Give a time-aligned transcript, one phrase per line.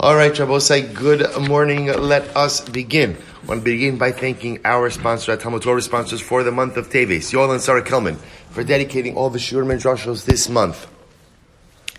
[0.00, 1.86] All right, Rabbosai, good morning.
[1.86, 3.16] Let us begin.
[3.42, 6.76] I want to begin by thanking our sponsor, our Talmud Torah sponsors for the month
[6.76, 8.16] of Teves, Yoel and Sarah Kelman,
[8.50, 10.88] for dedicating all the Shurim and Drashos this month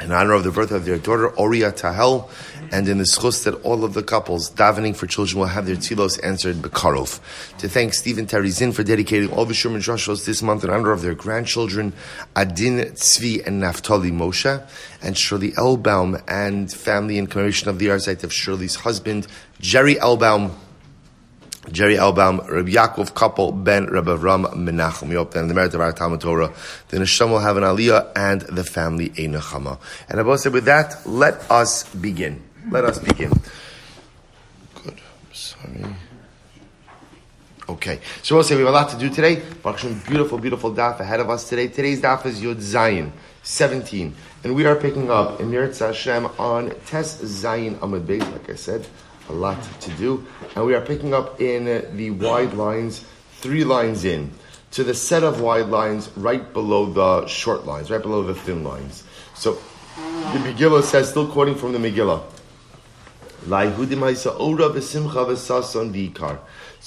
[0.01, 2.29] in honor of the birth of their daughter Oria Tahel,
[2.71, 5.75] and in the schus that all of the couples davening for children will have their
[5.75, 7.19] tzilos answered bekarov.
[7.59, 11.01] To thank Stephen Tarizin for dedicating all the Sherman Joshos this month in honor of
[11.01, 11.93] their grandchildren
[12.35, 14.61] Adin Tzvi and Naftali Moshe,
[15.01, 19.27] and Shirley Elbaum and family in commemoration of the Yahrzeit of Shirley's husband
[19.61, 20.51] Jerry Elbaum
[21.71, 25.09] Jerry Elbaum, Rabbi Yaakov couple, Ben Rabbi Ram Menachem.
[25.09, 26.53] We hope that in the merit of our Talmud Torah,
[26.89, 29.79] the Neshama will have an Aliyah and the family a Nechama.
[30.09, 32.43] And Abba said, with that, let us begin.
[32.69, 33.31] Let us begin.
[34.83, 34.93] Good.
[34.93, 35.85] I'm Sorry.
[37.67, 39.41] Okay, so we'll say we have a lot to do today.
[40.07, 41.67] Beautiful, beautiful daf ahead of us today.
[41.67, 44.13] Today's daf is Yud Zayin, 17.
[44.43, 48.55] And we are picking up in Meretz Hashem on Tes Zayin Amud Beis, like I
[48.55, 48.85] said
[49.29, 50.25] a lot to do.
[50.55, 54.31] And we are picking up in the wide lines, three lines in,
[54.71, 58.63] to the set of wide lines right below the short lines, right below the thin
[58.63, 59.03] lines.
[59.33, 59.53] So
[59.95, 62.23] the Megillah says, still quoting from the Megillah,
[63.47, 63.53] it's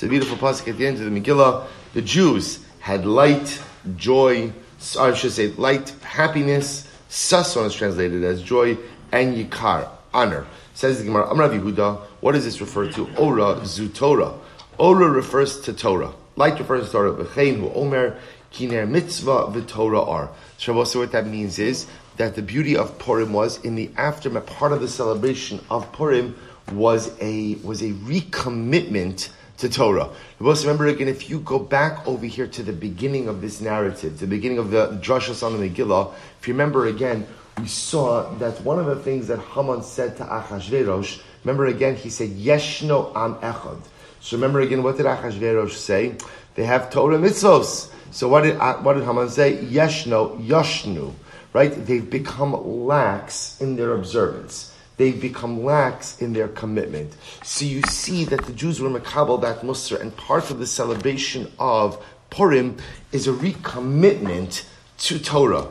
[0.03, 1.67] a beautiful pasuk at the end of the Megillah.
[1.95, 3.63] The Jews had light,
[3.97, 4.53] joy,
[4.99, 6.89] I should say light, happiness.
[7.09, 8.77] Sason is translated as joy,
[9.13, 10.47] and yikar, honor.
[10.75, 13.09] Says the Gemara, Amrav Yehuda, what does this refer to?
[13.17, 14.35] Ora zu Torah.
[14.79, 16.13] Ora refers to Torah.
[16.37, 17.13] Light refers to Torah.
[17.13, 18.19] V'chein hu omer
[18.53, 20.31] kiner mitzvah v'torah ar.
[20.57, 24.73] So what that means is that the beauty of Purim was in the aftermath, part
[24.73, 26.37] of the celebration of Purim
[26.73, 30.11] was a was a recommitment to Torah.
[30.39, 34.21] Most remember again, if you go back over here to the beginning of this narrative,
[34.21, 37.27] the beginning of the Drashas on the Megillah, if you remember again,
[37.61, 42.11] we saw that one of the things that Haman said to Achashverosh, remember again, he
[42.11, 43.81] said, Yeshno am echad.
[44.21, 46.17] So remember again, what did Achashverosh say?
[46.55, 47.91] They have Torah mitzvos.
[48.11, 49.57] So what did, uh, what did Haman say?
[49.57, 51.15] Yeshno, Yashnu.
[51.53, 51.71] Right?
[51.87, 54.75] They've become lax in their observance.
[54.97, 57.17] They've become lax in their commitment.
[57.45, 61.51] So you see that the Jews were makabel that mussar, and part of the celebration
[61.59, 62.77] of Purim
[63.13, 64.65] is a recommitment
[64.99, 65.69] to Torah.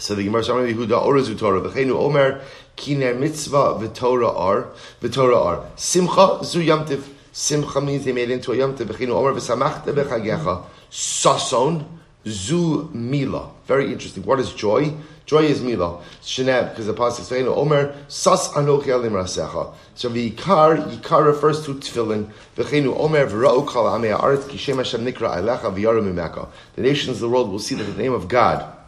[0.00, 2.40] So the Gemara Shamar Yehuda Orazu Torah v'cheinu Omer
[2.74, 4.68] Kiner Mitzvah v'Torah Ar
[5.02, 7.02] v'Torah Ar Simcha Zu Yamtiv
[7.32, 11.84] Simcha means they made into a Yamtiv v'cheinu Omer v'Samachta v'Chagecha Sason
[12.26, 13.50] Zu Mila.
[13.66, 14.22] Very interesting.
[14.24, 14.90] What is joy?
[15.26, 16.02] Joy is Mila.
[16.22, 19.74] Sheneb, because the pasuk says, Omer, Sas Anochi Alim Rasecha.
[19.94, 22.30] So the Yikar, refers to Tefillin.
[22.56, 26.48] V'cheinu Omer v'ra'u kal amei ha'aretz kishem Hashem nikra eilecha v'yarim.
[26.74, 28.78] The nations of the world will see that the name of God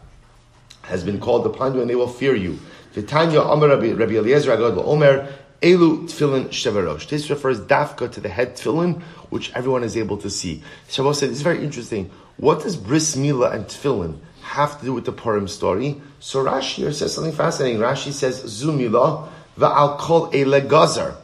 [0.92, 2.58] has been called upon you, and they will fear you.
[2.94, 5.28] V'tanya Amar Rabbi, Eliezer Omer
[5.62, 7.08] Elu Tefillin Shevarosh.
[7.08, 10.62] This refers dafka to the head tefillin, which everyone is able to see.
[10.88, 12.10] Shabbos said, it's very interesting.
[12.36, 16.00] What does bris milah and tefillin have to do with the Purim story?
[16.20, 17.80] So Rashi here says something fascinating.
[17.80, 21.16] Rashi says, Zumila va'al kol elegazar.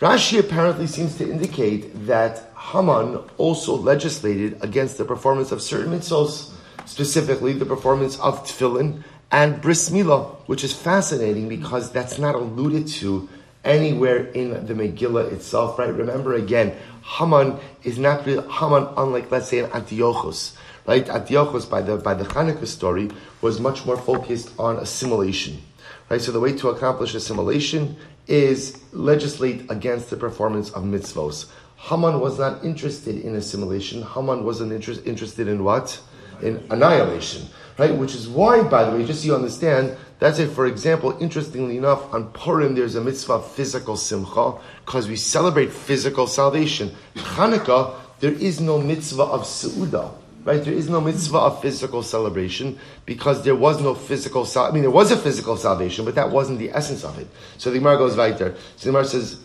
[0.00, 6.52] Rashi apparently seems to indicate that Haman also legislated against the performance of certain mitzvahs
[6.86, 12.86] specifically the performance of tefillin and bris milah, which is fascinating because that's not alluded
[12.86, 13.28] to
[13.64, 15.92] anywhere in the Megillah itself, right?
[15.92, 21.08] Remember again, Haman is not really, Haman, unlike let's say in Antiochus, right?
[21.08, 23.10] Antiochus by the by the Hanukkah story
[23.42, 25.60] was much more focused on assimilation,
[26.08, 26.20] right?
[26.20, 27.96] So the way to accomplish assimilation
[28.28, 31.46] is legislate against the performance of mitzvos.
[31.76, 34.02] Haman was not interested in assimilation.
[34.02, 36.00] Haman wasn't inter- interested in what?
[36.42, 37.46] In annihilation,
[37.78, 37.94] right?
[37.94, 40.50] Which is why, by the way, just so you understand, that's it.
[40.50, 44.54] For example, interestingly enough, on Purim there's a mitzvah physical simcha
[44.84, 46.94] because we celebrate physical salvation.
[47.16, 50.12] Hanukkah there is no mitzvah of seuda.
[50.44, 54.44] Right, there is no mitzvah of physical celebration because there was no physical.
[54.44, 57.26] Sal- I mean, there was a physical salvation, but that wasn't the essence of it.
[57.58, 58.54] So the Gemara goes right there.
[58.76, 59.40] So the Gemara says,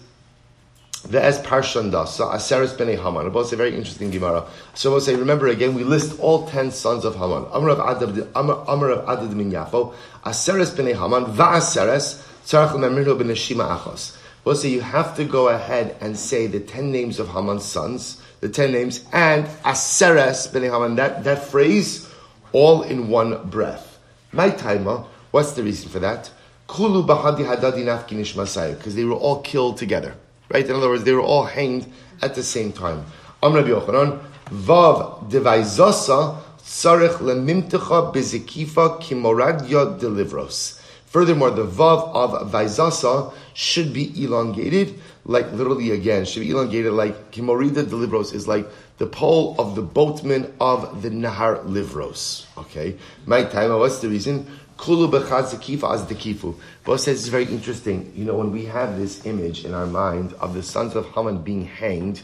[1.07, 3.25] Ve'ez Parshanda, so uh, Aseres Bnei Haman.
[3.25, 4.45] About say very interesting Gemara.
[4.75, 7.45] So we'll say, remember again, we list all ten sons of Haman.
[7.51, 13.79] Amr of Adad, Amr of Adad min Yafo, Aseres Bnei Haman, Va'aseres, Tzarech Lememrihu B'neshima
[13.79, 14.15] Achos.
[14.45, 18.21] We'll say you have to go ahead and say the ten names of Haman's sons,
[18.39, 22.07] the ten names, and Aseres Bnei Haman, that, that phrase,
[22.51, 23.97] all in one breath.
[24.31, 26.29] My timer, what's the reason for that?
[26.67, 30.15] Kulu Bahadi Hadadi Nafkinish Masai, because they were all killed together.
[30.51, 30.65] Right?
[30.65, 33.05] In other words, they were all hanged at the same time.
[33.41, 34.19] Am Rabbi Yochanan,
[34.51, 40.79] Vav devaizasa lemimtecha bezekifa kimoradya delivros.
[41.05, 47.31] Furthermore, the vav of vaizasa should be elongated, like literally again, should be elongated like
[47.31, 48.65] kimorida de libros is like
[48.97, 52.45] the pole of the boatman of the Nahar Livros.
[52.57, 53.77] Okay, my time.
[53.77, 54.45] What's the reason?
[54.81, 56.55] Kulu as dekifu.
[56.97, 58.11] Says it's very interesting.
[58.15, 61.43] You know, when we have this image in our mind of the sons of Haman
[61.43, 62.23] being hanged,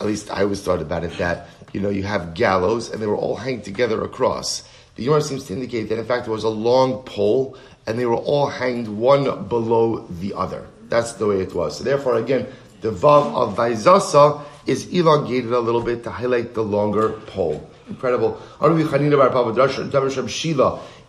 [0.00, 3.06] at least I always thought about it that you know you have gallows and they
[3.06, 4.66] were all hanged together across.
[4.94, 8.06] The Gemara seems to indicate that in fact it was a long pole and they
[8.06, 10.66] were all hanged one below the other.
[10.88, 11.76] That's the way it was.
[11.76, 12.46] So therefore, again,
[12.80, 17.68] the vav of vaizasa is elongated a little bit to highlight the longer pole.
[17.88, 18.40] Incredible.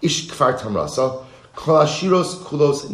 [0.01, 2.85] Ish kfar tamrasa, kol kulos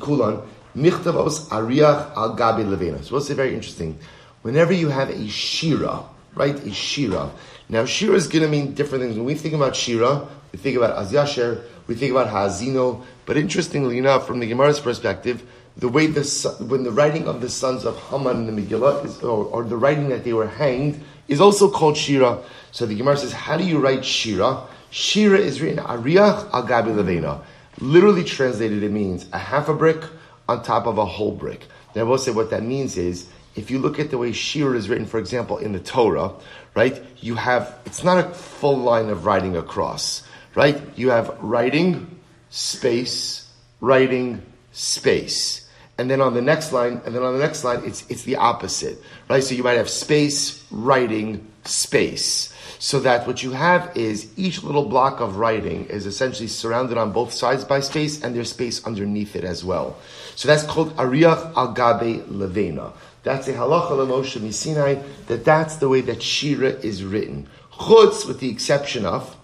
[0.00, 0.40] kulan,
[0.76, 3.04] michtavos ariach al gabi levena.
[3.04, 3.98] So what's very interesting?
[4.42, 6.02] Whenever you have a shira,
[6.34, 7.30] right, a shira.
[7.68, 9.16] Now shira is going to mean different things.
[9.16, 13.98] When we think about shira, we think about azyasher, we think about Haazinu, but interestingly
[13.98, 15.42] enough, from the Gemara's perspective,
[15.76, 16.22] the way the
[16.68, 19.76] when the writing of the sons of Haman in the Megillah is, or, or, the
[19.76, 22.38] writing that they were hanged is also called Shira.
[22.72, 24.62] So the Gemara says, how do you write Shira?
[24.90, 27.42] Shira is written Ariach al Gabi Levena.
[27.80, 30.02] Literally translated, it means a half a brick
[30.48, 31.66] on top of a whole brick.
[31.94, 34.76] Now, I will say what that means is if you look at the way Shira
[34.76, 36.32] is written, for example, in the Torah,
[36.74, 37.02] right?
[37.18, 40.22] You have it's not a full line of writing across,
[40.54, 40.80] right?
[40.96, 42.18] You have writing
[42.50, 43.48] space,
[43.80, 44.42] writing
[44.72, 45.67] space.
[45.98, 48.36] And then on the next line, and then on the next line, it's, it's the
[48.36, 49.42] opposite, right?
[49.42, 52.54] So you might have space, writing, space.
[52.78, 57.10] So that what you have is each little block of writing is essentially surrounded on
[57.10, 59.96] both sides by space and there's space underneath it as well.
[60.36, 62.92] So that's called Ariach al Gabe Levena.
[63.24, 67.48] That's a halacha Moshe Misinai, that that's the way that Shira is written.
[67.72, 69.36] Chutz, with the exception of,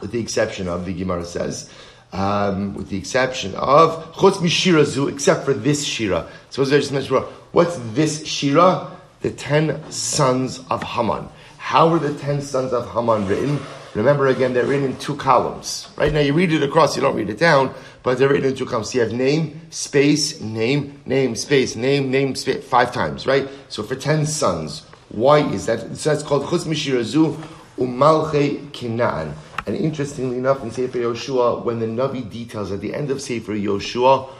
[0.00, 1.68] with the exception of, the Gemara says,
[2.12, 6.26] um, with the exception of Chutz Mishira Zu, except for this Shira.
[6.50, 8.90] So as I just mentioned, what's this Shira?
[9.20, 11.28] The ten sons of Haman.
[11.58, 13.60] How were the ten sons of Haman written?
[13.94, 15.88] Remember again, they're written in two columns.
[15.96, 18.56] Right now, you read it across, you don't read it down, but they're written in
[18.56, 18.90] two columns.
[18.90, 23.48] So you have name, space, name, name, space, name, name, space, five times, right?
[23.68, 25.96] So for ten sons, why is that?
[25.96, 27.34] So that's called Chutz Mishirazu
[27.78, 29.34] Umalche Kinaan.
[29.66, 33.52] And interestingly enough, in Sefer Yoshua, when the Navi details at the end of Sefer
[33.52, 34.30] Yoshua,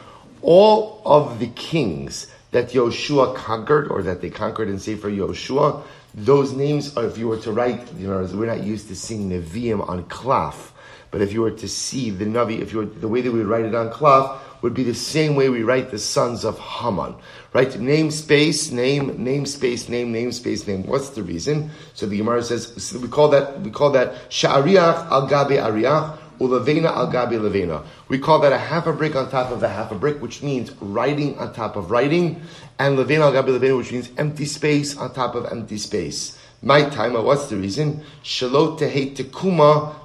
[0.43, 5.83] all of the kings that Yoshua conquered, or that they conquered in Sefer Yoshua,
[6.15, 9.87] those names, if you were to write, you know, we're not used to seeing Nevi'im
[9.89, 10.73] on cloth,
[11.11, 13.43] but if you were to see the Navi, if you were, the way that we
[13.43, 17.15] write it on cloth would be the same way we write the sons of Haman,
[17.53, 17.79] right?
[17.79, 20.87] Name space, name, name space, name, name space, name.
[20.87, 21.71] What's the reason?
[21.95, 26.19] So the Gemara says, so we call that, we call that Sha'ariach al Gabi Ariach,
[26.39, 27.85] Ulavena al Gabi Levena.
[28.09, 30.43] We call that a half a brick on top of a half a brick, which
[30.43, 32.41] means writing on top of writing,
[32.79, 36.39] and Levena al Gabi Levena, which means empty space on top of empty space.
[36.63, 38.03] My time, what's the reason?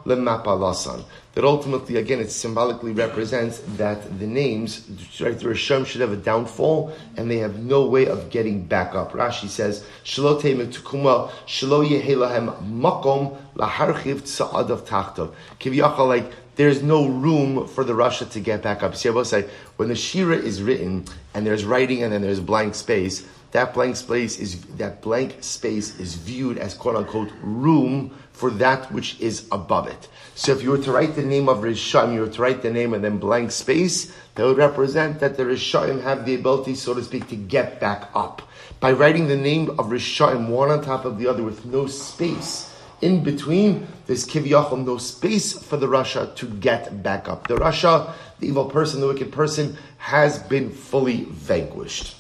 [0.06, 1.04] Lemapalasan.
[1.34, 4.88] That ultimately, again, it symbolically represents that the names,
[5.20, 8.96] right, the Rishon should have a downfall and they have no way of getting back
[8.96, 9.12] up.
[9.12, 10.42] Rashi says, Shalot
[16.08, 18.96] like, there's no room for the Rasha to get back up.
[18.96, 21.04] See, I will say, when the Shira is written
[21.34, 25.98] and there's writing and then there's blank space, that blank space is that blank space
[25.98, 30.10] is viewed as quote unquote room for that which is above it.
[30.36, 32.70] So if you were to write the name of Rishayim, you were to write the
[32.70, 36.94] name and then blank space, that would represent that the Rishayim have the ability, so
[36.96, 38.42] to speak, to get back up.
[38.82, 42.76] By writing the name of Rishayim one on top of the other with no space
[43.02, 47.48] in between, there's kiviyachol, no space for the Rasha to get back up.
[47.48, 52.16] The Rasha, the evil person, the wicked person, has been fully vanquished.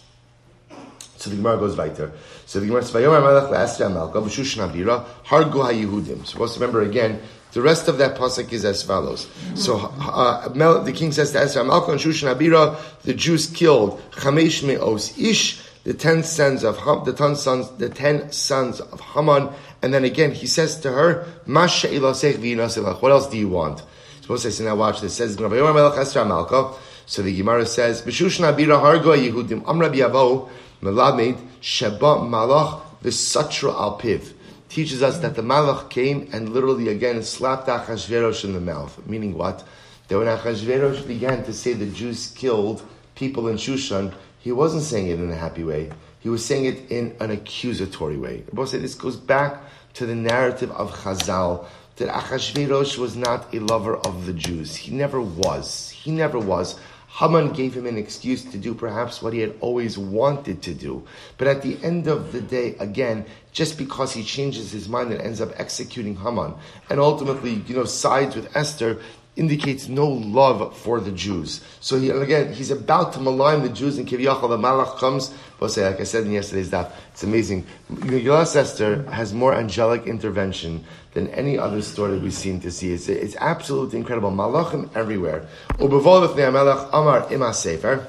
[1.25, 2.11] So the Gemara goes weiter.
[2.45, 6.83] So the Gemara says, "Vayomer Melech le'Esther Malka b'Shushan Abira hargu haYehudim." So let's remember
[6.83, 7.19] again.
[7.53, 9.27] The rest of that pasuk is as follows.
[9.55, 10.47] So uh,
[10.83, 15.63] the king says to Esther Malka and Shushan Abira, the Jews killed chamesh me'os ish,
[15.83, 19.49] the ten sons of Ham, the ten sons, the ten sons of Haman,
[19.81, 23.81] and then again he says to her, "Masha What else do you want?
[24.21, 25.15] Suppose I say now watch this.
[25.15, 26.73] Says Vayomer Melech Esther Malka.
[27.07, 30.49] So the Gemara says, "B'Shushan Abira hargu haYehudim." Amra bi'avo.
[30.81, 34.33] Melamed Sheba Malach V'Satra Al Piv
[34.69, 38.99] teaches us that the Malach came and literally again slapped Achashverosh in the mouth.
[39.05, 39.63] Meaning what?
[40.07, 42.83] That when Achashverosh began to say the Jews killed
[43.15, 45.91] people in Shushan, he wasn't saying it in a happy way.
[46.19, 48.43] He was saying it in an accusatory way.
[48.57, 49.61] I say this goes back
[49.93, 51.65] to the narrative of Chazal
[51.97, 54.75] that Achashverosh was not a lover of the Jews.
[54.75, 55.89] He never was.
[55.91, 56.79] He never was.
[57.15, 61.07] Haman gave him an excuse to do perhaps what he had always wanted to do.
[61.37, 65.21] But at the end of the day, again, just because he changes his mind and
[65.21, 66.55] ends up executing Haman
[66.89, 68.99] and ultimately, you know, sides with Esther,
[69.37, 71.61] indicates no love for the Jews.
[71.79, 75.71] So he, again, he's about to malign the Jews, and Kiviyachal, the Malach comes, but
[75.71, 77.65] say, like I said in yesterday's daf, it's amazing.
[77.91, 80.83] Megillah Esther has more angelic intervention
[81.13, 82.91] than any other story we seem to see.
[82.91, 84.31] It's, it's absolutely incredible.
[84.31, 85.47] Malachim everywhere.
[85.79, 88.07] Amar Sefer.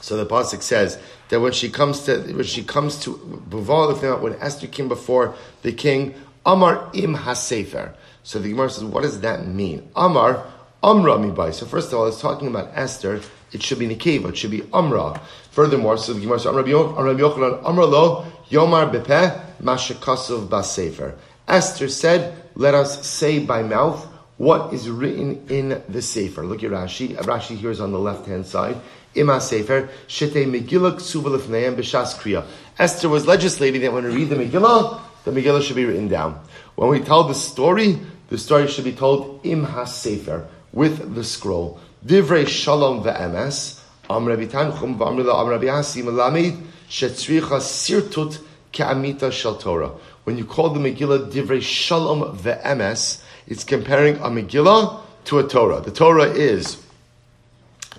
[0.00, 0.98] So the pasuk says
[1.28, 6.14] that when she comes to when she comes to when Esther came before the king,
[6.46, 7.94] Amar Im HaSefer.
[8.22, 9.90] So the Gemara says, what does that mean?
[9.96, 10.46] Amar,
[10.82, 11.52] Amra mibai.
[11.54, 13.20] So first of all, it's talking about Esther.
[13.52, 14.30] It should be Nikeva.
[14.30, 15.20] It should be Amra.
[15.50, 21.14] Furthermore, so the Gemara says, Amra lo, Yomar bepeh, mashakasov basefer.
[21.46, 26.44] Esther said, let us say by mouth what is written in the Sefer.
[26.44, 27.16] Look at Rashi.
[27.16, 28.76] Rashi here is on the left hand side.
[29.14, 32.44] Ima Sefer, Shete Megillah Ksuva B'Shas Kriya.
[32.78, 36.40] Esther was legislating that when we read the Megillah, the Megillah should be written down.
[36.76, 41.80] When we tell the story, the story should be told im ha-sefer, with the scroll.
[42.08, 49.56] Divrei shalom ve'emes, am Rabbi Tanchum v'amrila am Rabbi Hasi melamid, shetzricha sirtut ke'amita shel
[49.56, 49.92] Torah.
[50.24, 55.82] When you call the Megillah Divrei shalom ve'emes, it's comparing a Megillah to a Torah.
[55.82, 56.82] The Torah is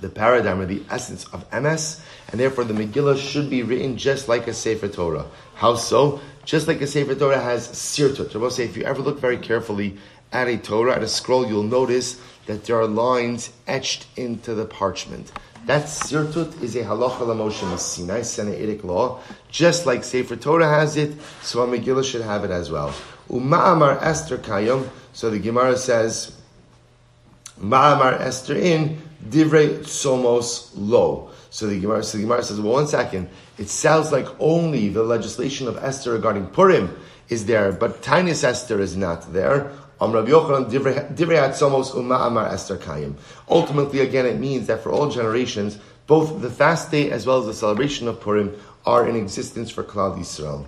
[0.02, 2.02] the paradigm or the essence of emes,
[2.32, 5.28] and therefore the Megillah should be written just like a Sefer Torah.
[5.54, 6.20] How so?
[6.46, 8.34] Just like a Sefer Torah has sirtut.
[8.36, 9.98] I will say, if you ever look very carefully
[10.32, 14.66] at a Torah, at a scroll, you'll notice that there are lines etched into the
[14.66, 15.32] parchment.
[15.68, 19.20] That sirtut is a halacha l'moshe Sinai Sinaitic law,
[19.52, 21.14] just like Sefer Torah has it,
[21.44, 22.92] so Megillah should have it as well.
[23.30, 26.36] Uma'amar Esther Kayom, so the Gemara says,
[27.62, 31.30] Ma'amar Esther in Divrei Somos Lo.
[31.52, 33.30] So the Gemara, so the Gemara says, well, one second,
[33.60, 36.98] it sounds like only the legislation of Esther regarding Purim
[37.30, 39.72] is there, but Taanis Esther is not there.
[40.02, 40.32] Ultimately,
[44.00, 45.78] again, it means that for all generations,
[46.08, 49.84] both the fast day as well as the celebration of Purim are in existence for
[49.84, 50.66] Klal Yisrael.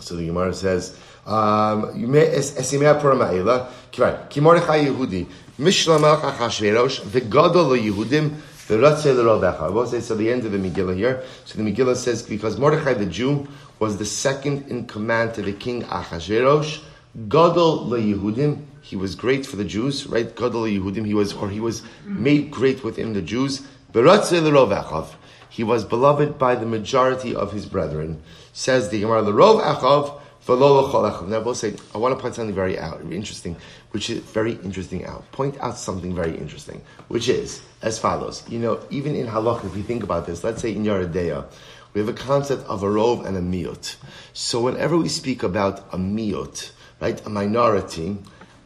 [0.00, 5.26] So the Gemara says, um, Esimea Purim Ha'ela, Kimordechai Yehudi,
[5.58, 8.30] Mishla Melech Achashverosh, V'gadol Yehudim,
[8.66, 11.22] V'ratzei I will say, so the end of the Megillah here.
[11.44, 13.46] So the Megillah says, because Mordechai the Jew
[13.78, 16.82] was the second in command to the king Achashverosh,
[17.28, 20.34] Gadol leYehudim, he was great for the Jews, right?
[20.34, 23.66] Gadol leYehudim, he was, or he was made great within the Jews.
[23.92, 25.14] Beratzeh l'rov achav,
[25.48, 28.22] he was beloved by the majority of his brethren.
[28.52, 33.00] Says the Gemara, l'rov achav, now, both say, I want to point something very out,
[33.10, 33.56] interesting,
[33.90, 35.28] which is very interesting out.
[35.32, 38.44] Point out something very interesting, which is as follows.
[38.48, 41.46] You know, even in halakha, if we think about this, let's say in Yoreh De'ah,
[41.94, 43.96] we have a concept of a rov and a miut.
[44.34, 47.24] So whenever we speak about a miut, right?
[47.26, 48.18] A minority,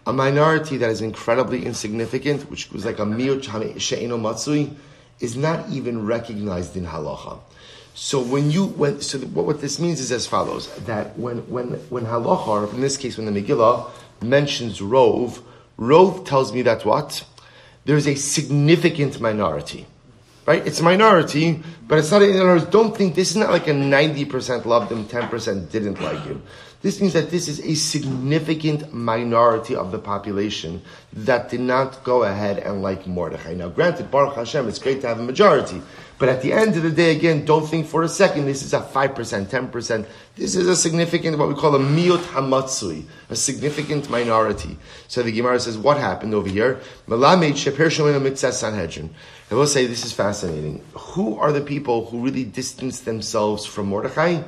[0.06, 4.74] a minority that is incredibly insignificant, which was like a miut she'eno matsui,
[5.20, 7.38] is not even recognized in halacha.
[7.94, 11.74] So when you when so what, what this means is as follows that when when
[11.90, 13.90] when halacha, or in this case when the Megillah
[14.22, 15.42] mentions rov,
[15.78, 17.24] rov tells me that what
[17.84, 19.86] there's a significant minority.
[20.46, 20.66] Right?
[20.66, 23.68] It's a minority, but it's not, in other words, don't think this is not like
[23.68, 26.42] a 90% loved him, 10% didn't like him.
[26.82, 30.80] This means that this is a significant minority of the population
[31.12, 33.52] that did not go ahead and like Mordechai.
[33.52, 35.82] Now, granted, Baruch Hashem, it's great to have a majority,
[36.18, 38.72] but at the end of the day, again, don't think for a second this is
[38.72, 40.06] a 5%, 10%.
[40.36, 44.76] This is a significant, what we call a miut hamatsui, a significant minority.
[45.08, 46.80] So the Gemara says, what happened over here?
[47.10, 47.14] I
[49.54, 50.84] will say this is fascinating.
[50.94, 54.42] Who are the people who really distanced themselves from Mordechai?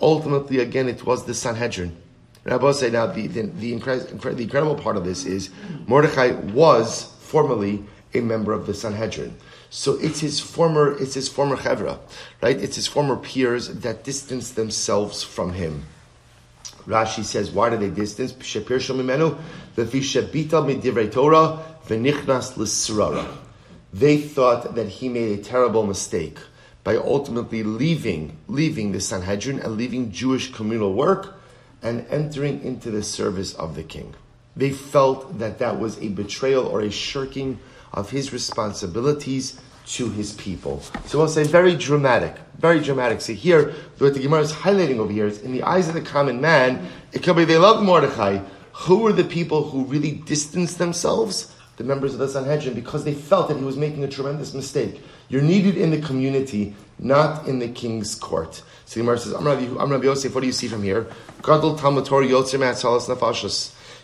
[0.00, 1.96] Ultimately, again, it was the Sanhedrin.
[2.44, 5.50] Rabbi say now the, the, the, the incredible part of this is
[5.86, 7.84] Mordechai was formerly
[8.14, 9.36] a member of the Sanhedrin.
[9.70, 11.98] So it's his former, it's his former chevra,
[12.40, 12.56] right?
[12.56, 15.84] It's his former peers that distance themselves from him.
[16.86, 18.32] Rashi says, why do they distance?
[18.34, 19.36] Shepir shomimenu,
[19.76, 23.26] v'fishabita midivrei Torah, l'srara.
[23.92, 26.38] They thought that he made a terrible mistake
[26.86, 31.34] by ultimately leaving, leaving the Sanhedrin and leaving Jewish communal work
[31.82, 34.14] and entering into the service of the king.
[34.54, 37.58] They felt that that was a betrayal or a shirking
[37.92, 40.80] of his responsibilities to his people.
[41.06, 43.20] So I'll say very dramatic, very dramatic.
[43.20, 46.02] So here, what the Gemara is highlighting over here is in the eyes of the
[46.02, 48.38] common man, it could be they love Mordechai,
[48.86, 51.52] Who were the people who really distanced themselves?
[51.78, 55.02] The members of the Sanhedrin, because they felt that he was making a tremendous mistake.
[55.28, 58.62] You're needed in the community, not in the king's court.
[58.84, 61.06] So the Gemara says, I'm Rabbi Yosef, what do you see from here?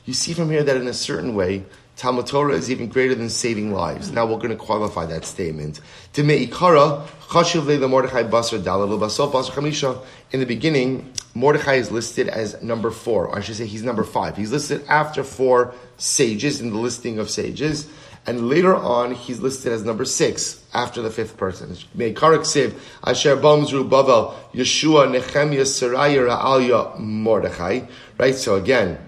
[0.05, 1.65] You see from here that in a certain way,
[1.97, 4.11] Talmud Torah is even greater than saving lives.
[4.11, 5.81] Now we're going to qualify that statement.
[6.17, 6.27] In
[10.41, 13.37] the beginning, Mordechai is listed as number four.
[13.37, 14.37] I should say he's number five.
[14.37, 17.89] He's listed after four sages in the listing of sages.
[18.25, 21.77] And later on, he's listed as number six after the fifth person.
[21.95, 22.75] May K'riksiv,
[23.05, 27.81] Asher Bavel, Yeshua, Nehemiah, Seraya, Ra'alya, Mordechai.
[28.19, 28.35] Right?
[28.37, 28.99] So again,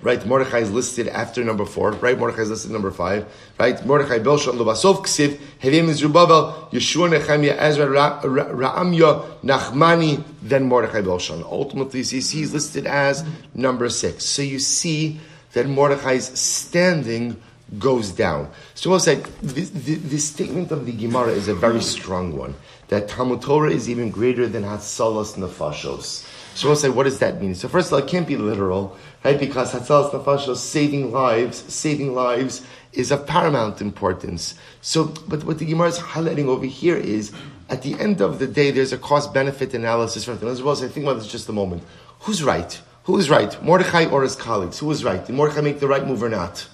[0.00, 1.90] Right, Mordechai is listed after number four.
[1.90, 3.26] Right, Mordechai is listed number five.
[3.58, 11.00] Right, Mordechai Belshon Lubasov Ksiv Hevim is Rubavel Yeshua Nechemia Ezra Ra'amya Nachmani then Mordechai
[11.00, 11.42] Belshon.
[11.42, 13.24] Ultimately, you see, he's listed as
[13.54, 14.24] number six.
[14.24, 15.18] So you see
[15.54, 17.42] that Mordechai's standing
[17.78, 18.50] goes down.
[18.74, 22.54] So we'll say this, statement of the Gemara is a very strong one.
[22.88, 26.26] That Talmud Torah is even greater than Hatzalas Nefashos.
[26.54, 27.54] So we'll say, what does that mean?
[27.54, 29.38] So first of all, it can't be literal, right?
[29.38, 34.54] Because Hatzalas Nefashos, saving lives, saving lives is of paramount importance.
[34.80, 37.32] So, but what the Gemara is highlighting over here is,
[37.68, 41.04] at the end of the day, there's a cost-benefit analysis for Let's well, say, think
[41.04, 41.82] about this just a moment.
[42.20, 42.80] Who's right?
[43.04, 43.62] Who is right?
[43.62, 44.78] Mordechai or his colleagues?
[44.78, 45.24] Who is right?
[45.24, 46.66] Did Mordechai make the right move or not?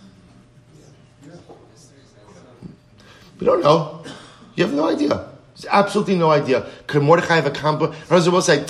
[3.39, 4.05] We don't know.
[4.55, 5.29] You have no idea.
[5.55, 6.67] There's absolutely no idea.
[6.87, 8.11] Could Mordechai have accomplished?
[8.11, 8.67] I will say,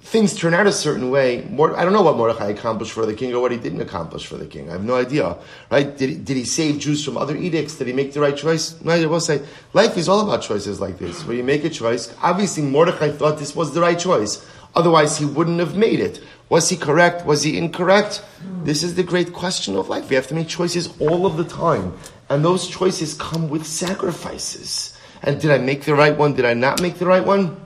[0.00, 1.38] things turn out a certain way.
[1.38, 4.36] I don't know what Mordechai accomplished for the king or what he didn't accomplish for
[4.36, 4.68] the king.
[4.68, 5.36] I have no idea.
[5.70, 5.96] Right?
[5.96, 7.76] Did he, did he save Jews from other edicts?
[7.76, 8.74] Did he make the right choice?
[8.86, 11.24] I will say, life is all about choices like this.
[11.26, 14.46] Where you make a choice, obviously Mordechai thought this was the right choice.
[14.74, 16.22] Otherwise, he wouldn't have made it.
[16.48, 17.24] Was he correct?
[17.24, 18.22] Was he incorrect?
[18.64, 20.10] This is the great question of life.
[20.10, 21.96] We have to make choices all of the time.
[22.34, 24.98] And those choices come with sacrifices.
[25.22, 26.34] And did I make the right one?
[26.34, 27.60] Did I not make the right one?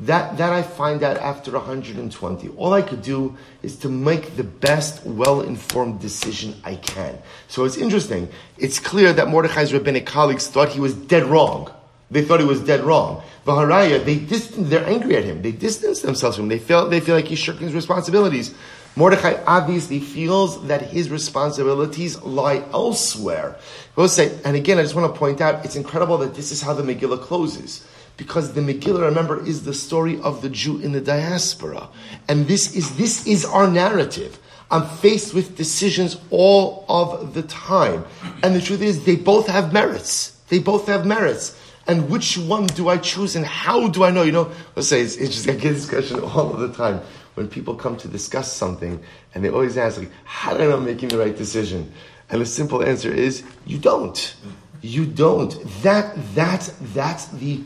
[0.00, 2.48] That, that I find out after 120.
[2.50, 7.16] All I could do is to make the best, well-informed decision I can.
[7.48, 8.28] So it's interesting.
[8.58, 11.72] It's clear that Mordechai's rabbinic colleagues thought he was dead wrong.
[12.10, 13.22] They thought he was dead wrong.
[13.46, 15.40] Vaharaya, they distance, they're angry at him.
[15.40, 16.48] They distance themselves from him.
[16.50, 18.54] They feel, they feel like he's shirking his responsibilities.
[18.96, 23.56] Mordechai obviously feels that his responsibilities lie elsewhere.
[23.96, 26.60] We'll say, and again, I just want to point out, it's incredible that this is
[26.60, 27.86] how the Megillah closes.
[28.16, 31.88] Because the Megillah, remember, is the story of the Jew in the diaspora.
[32.28, 34.38] And this is, this is our narrative.
[34.70, 38.04] I'm faced with decisions all of the time.
[38.42, 40.36] And the truth is, they both have merits.
[40.48, 41.56] They both have merits.
[41.86, 44.22] And which one do I choose and how do I know?
[44.22, 45.56] You know, let's say it's interesting.
[45.56, 47.00] I get this question all of the time
[47.34, 49.02] when people come to discuss something
[49.34, 51.92] and they always ask, like, how do I know I'm making the right decision?
[52.28, 54.34] And the simple answer is, you don't.
[54.82, 55.52] You don't.
[55.82, 57.62] That, that, that's the,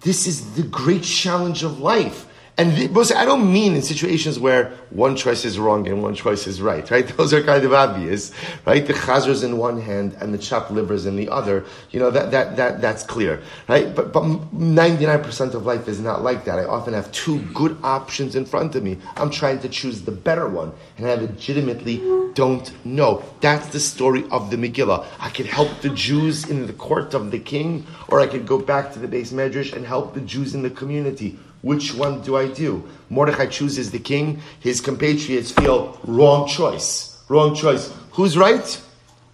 [0.00, 2.26] this is the great challenge of life.
[2.56, 6.62] And I don't mean in situations where one choice is wrong and one choice is
[6.62, 7.06] right, right?
[7.16, 8.30] Those are kind of obvious,
[8.64, 8.86] right?
[8.86, 11.64] The chazers in one hand and the chopped livers in the other.
[11.90, 13.92] You know, that, that, that, that's clear, right?
[13.92, 16.60] But, but 99% of life is not like that.
[16.60, 18.98] I often have two good options in front of me.
[19.16, 21.96] I'm trying to choose the better one and I legitimately
[22.34, 23.24] don't know.
[23.40, 25.04] That's the story of the Megillah.
[25.18, 28.60] I could help the Jews in the court of the king or I could go
[28.60, 31.36] back to the beis medrash and help the Jews in the community.
[31.64, 32.84] Which one do I do?
[33.08, 34.42] Mordechai chooses the king.
[34.60, 37.18] His compatriots feel wrong choice.
[37.30, 37.90] Wrong choice.
[38.12, 38.82] Who's right?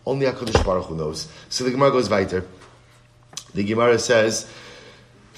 [0.07, 1.27] Only HaKadosh Baruch Hu knows.
[1.49, 2.47] So the Gemara goes weiter.
[3.53, 4.49] The Gemara says,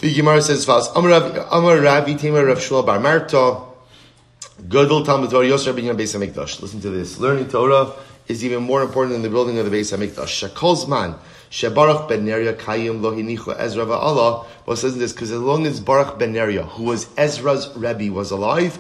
[0.01, 3.61] the Gemara says, Amar Rabbi Tamer Rav Shmuel Bar Marta,
[4.69, 6.61] Gadol Talmud Torah Yosef Rabbi Beis HaMikdash.
[6.61, 7.19] Listen to this.
[7.19, 7.95] Learning Torah
[8.29, 10.51] is even more important than the building of the Beis HaMikdash.
[10.51, 11.19] Shakol Zman.
[11.53, 14.47] Shebarach ben Neria Kayim lo hinichu Ezra va'Allah.
[14.65, 18.31] Well, says this because as long as Baruch ben Neria, who was Ezra's Rebbe, was
[18.31, 18.79] alive,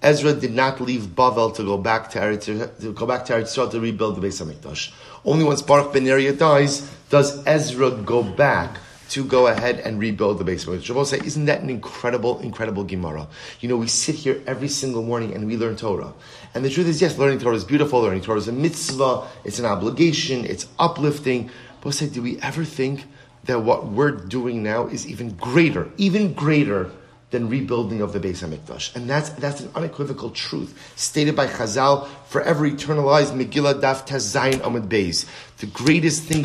[0.00, 3.70] Ezra did not leave Bavel to go back to Eretz, to go back to Eretz
[3.70, 4.90] to rebuild the Beis Hamikdash.
[5.22, 8.78] Only once Baruch ben Neria dies does Ezra go back
[9.10, 10.82] to go ahead and rebuild the Hamikdash.
[10.82, 13.28] Shabbos say, isn't that an incredible, incredible Gemara?
[13.60, 16.14] You know, we sit here every single morning and we learn Torah.
[16.54, 18.00] And the truth is, yes, learning Torah is beautiful.
[18.00, 19.26] Learning Torah is a mitzvah.
[19.44, 20.46] It's an obligation.
[20.46, 21.50] It's uplifting.
[21.84, 23.04] But say, do we ever think
[23.44, 26.90] that what we're doing now is even greater, even greater
[27.34, 28.94] than rebuilding of the Beis Hamikdash.
[28.94, 34.84] And that's, that's an unequivocal truth stated by Chazal, forever eternalized, Megillah Daf Tazayin Amid
[34.84, 35.26] Beis.
[35.58, 36.42] The greatest thing,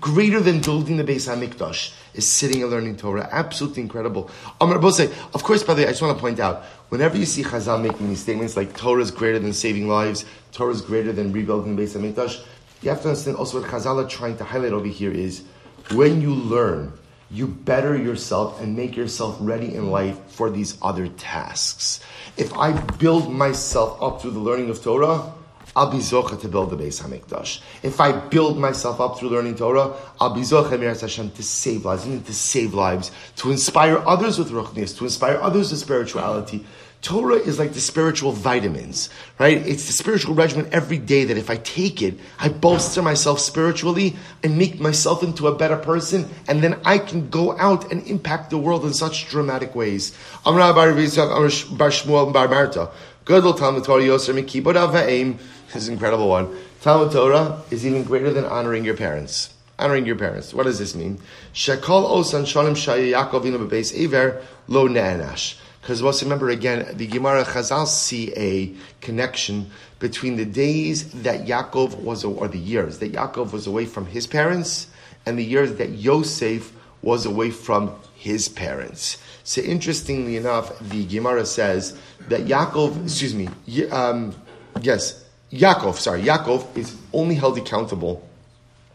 [0.00, 3.28] greater than building the Beis Hamikdash, is sitting and learning Torah.
[3.30, 4.30] Absolutely incredible.
[4.60, 7.24] Amar say, of course, by the way, I just want to point out, whenever you
[7.24, 11.12] see Chazal making these statements like Torah is greater than saving lives, Torah is greater
[11.12, 12.42] than rebuilding the Beis Hamikdash,
[12.82, 15.44] you have to understand also what Chazal are trying to highlight over here is
[15.92, 16.92] when you learn,
[17.30, 22.00] you better yourself and make yourself ready in life for these other tasks.
[22.36, 25.32] If I build myself up through the learning of Torah,
[25.74, 27.62] I'll be zocha to build the Beis Hamikdash.
[27.82, 32.04] If I build myself up through learning Torah, I'll be zocha Hashem to save lives,
[32.04, 36.66] to save lives, to inspire others with ruchnias, to inspire others with spirituality.
[37.02, 39.10] Torah is like the spiritual vitamins,
[39.40, 39.58] right?
[39.66, 44.14] It's the spiritual regimen every day that if I take it, I bolster myself spiritually
[44.44, 48.50] and make myself into a better person, and then I can go out and impact
[48.50, 50.16] the world in such dramatic ways.
[50.46, 52.90] I'm not Bar Shmuel Bar Marta.
[53.24, 55.38] Gadol Talmud Torah Yoser Mikibod Avaim.
[55.72, 56.56] This is an incredible one.
[56.82, 59.52] Talmud Torah is even greater than honoring your parents.
[59.76, 60.54] Honoring your parents.
[60.54, 61.18] What does this mean?
[61.52, 65.58] Shekol Osan Shalim Shaya Bebeis Lo Ne'anash.
[65.82, 72.24] Because remember again, the Gemara Chazal see a connection between the days that Yaakov was,
[72.24, 74.86] or the years that Yaakov was away from his parents,
[75.26, 79.18] and the years that Yosef was away from his parents.
[79.42, 83.48] So interestingly enough, the Gemara says that Yaakov, excuse me,
[83.90, 84.36] um,
[84.80, 88.26] yes, Yaakov, sorry, Yaakov is only held accountable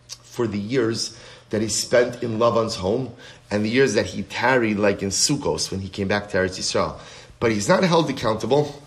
[0.08, 1.20] for the years
[1.50, 3.14] that he spent in Lavan's home
[3.50, 6.60] and the years that he tarried, like in Sukkos when he came back to Eretz
[6.60, 6.98] Yisrael.
[7.40, 8.82] But he's not held accountable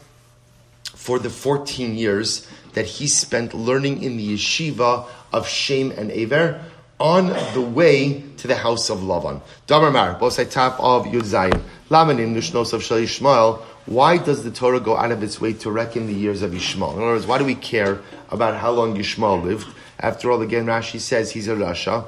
[0.84, 6.62] for the 14 years that he spent learning in the yeshiva of Shem and Aver
[6.98, 9.40] on the way to the house of Lavan.
[9.66, 11.62] Damar side top of Yud Zayin.
[11.90, 13.66] Nushnos of Shal.
[13.86, 16.92] Why does the Torah go out of its way to reckon the years of Yishmael?
[16.92, 19.66] In other words, why do we care about how long Yishmael lived?
[20.02, 22.06] After all, again, Rashi says he's a Rasha.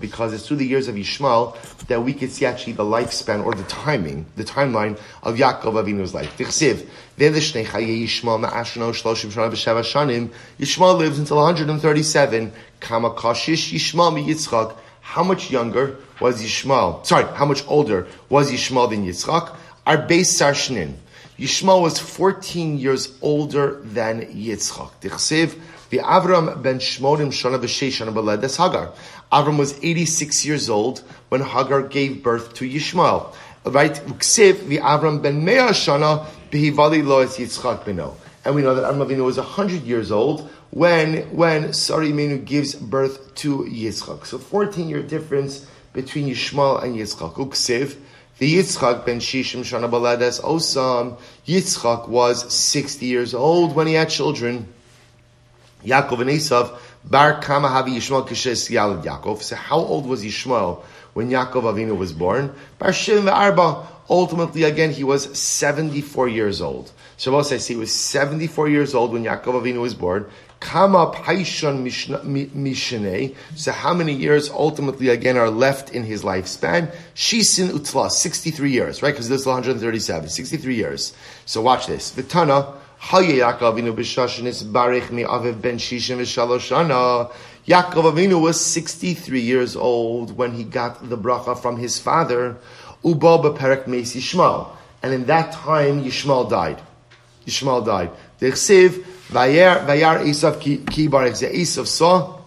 [0.00, 3.54] Because it's through the years of Yishmael that we could see actually the lifespan or
[3.54, 6.36] the timing, the timeline of Yaakov Avinu's life.
[10.58, 12.52] Yishmael lives until 137.
[15.00, 17.06] How much younger was Yishmael?
[17.06, 19.54] Sorry, how much older was Yishmael than Yitzchak?
[19.86, 20.94] Arbeis Sarshnin.
[21.38, 24.90] Yishmael was 14 years older than Yitzchak.
[25.02, 25.58] Dichsev,
[25.90, 28.92] the Avram ben Shmonim Shana B'Shei Shana Hagar.
[29.30, 33.34] Avram was 86 years old when Hagar gave birth to Yishmael.
[33.64, 33.94] Right?
[33.94, 38.14] The Avram ben Mea Shana B'Hivali Lois Yitzchak Beno.
[38.46, 42.74] And we know that Avram Avinu was 100 years old when, when Sari Menu gives
[42.74, 44.24] birth to Yitzchak.
[44.24, 47.34] So 14 year difference between Yishmael and Yitzchak.
[47.34, 47.96] Uksiv,
[48.38, 51.18] the Yitzchak ben Shishim Shana Baladas Osam.
[51.46, 54.72] Yitzchak was 60 years old when he had children.
[55.84, 59.42] Yaakov and Esav, Bar Kama Havi Yishmael Kishes Yalad Yaakov.
[59.42, 60.82] So how old was Yishmael
[61.14, 62.54] when Yaakov Avinu was born?
[62.78, 63.88] Bar Shim Arba.
[64.08, 66.92] Ultimately, again, he was 74 years old.
[67.16, 70.26] Shabbos says he was 74 years old when Yaakov Avinu was born.
[70.60, 73.34] Kama Paishon Mishnei.
[73.56, 76.90] So how many years ultimately again are left in his lifespan?
[77.14, 79.12] Shisin Utla, 63 years, right?
[79.12, 81.12] Because this is 137, 63 years.
[81.44, 82.10] So watch this.
[82.12, 82.74] Vitana,
[87.66, 92.56] Yaakov Avinu was 63 years old when he got the bracha from his father,
[93.04, 94.68] Uba b'perek meis Yishmael.
[95.02, 96.80] And in that time, Yishmael died.
[97.46, 98.10] Yishmael died.
[98.38, 98.46] The
[99.30, 102.38] Vayar Vayar Esav ki, ki ze Esav saw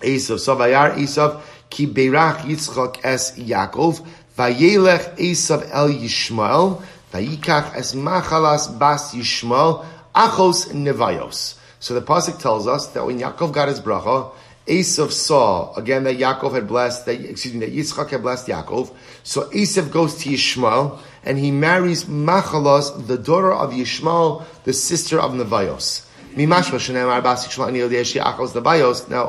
[0.00, 1.40] Esav saw Vayar Esav
[1.70, 4.06] ki berach Yitzchak es Yaakov
[4.38, 6.80] Vayelech Esav el Yishmael
[7.12, 11.58] Vayikach es Machalas bas Yishmael Achos Nevayos.
[11.80, 14.30] So the pasuk tells us that when Yaakov got his bracha,
[14.68, 18.94] Esav saw again that Yaakov had blessed that excuse me that Yitzchak had blessed Yaakov.
[19.24, 25.20] So Esav goes to Yishmael and he marries Machalos, the daughter of Yishmael, the sister
[25.20, 26.06] of Nevios.
[26.34, 26.62] Now,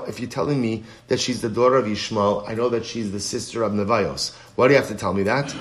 [0.04, 3.20] if you're telling me that she's the daughter of Yishmael, I know that she's the
[3.20, 4.34] sister of Nevios.
[4.56, 5.54] Why do you have to tell me that?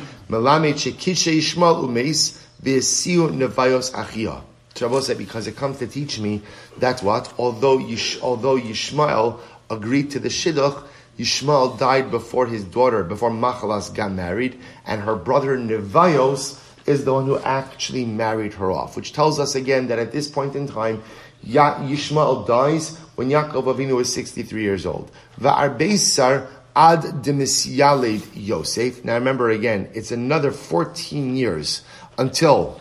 [4.75, 6.43] Shabbos said, because it comes to teach me
[6.79, 7.33] that what?
[7.39, 10.83] Although, Yish, although Yishmael agreed to the Shidduch,
[11.19, 17.13] Yishmael died before his daughter, before Machalas got married, and her brother Nevios is the
[17.13, 20.67] one who actually married her off, which tells us again that at this point in
[20.67, 21.03] time,
[21.47, 25.11] Yishmael dies when Yaakov Avinu is 63 years old.
[25.41, 29.05] Va'arbeisar ad demisyaled Yosef.
[29.05, 31.83] Now remember again, it's another 14 years
[32.17, 32.81] until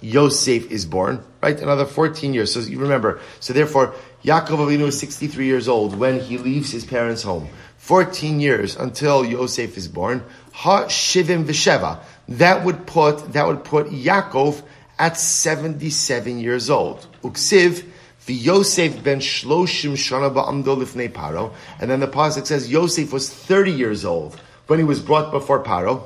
[0.00, 1.58] Yosef is born, right?
[1.58, 2.52] Another 14 years.
[2.52, 3.94] So you remember, so therefore,
[4.26, 7.48] Yaakov Avinu is 63 years old when he leaves his parents' home.
[7.78, 10.24] 14 years until Yosef is born.
[10.52, 12.00] Ha Shivim Visheva.
[12.30, 14.64] That would put, that would put Yaakov
[14.98, 17.06] at 77 years old.
[17.22, 17.84] Uksiv,
[18.26, 20.74] the Yosef ben Shloshim Shana Ba'amdo
[21.12, 21.54] Paro.
[21.78, 25.62] And then the Pasuk says Yosef was 30 years old when he was brought before
[25.62, 26.02] Paro.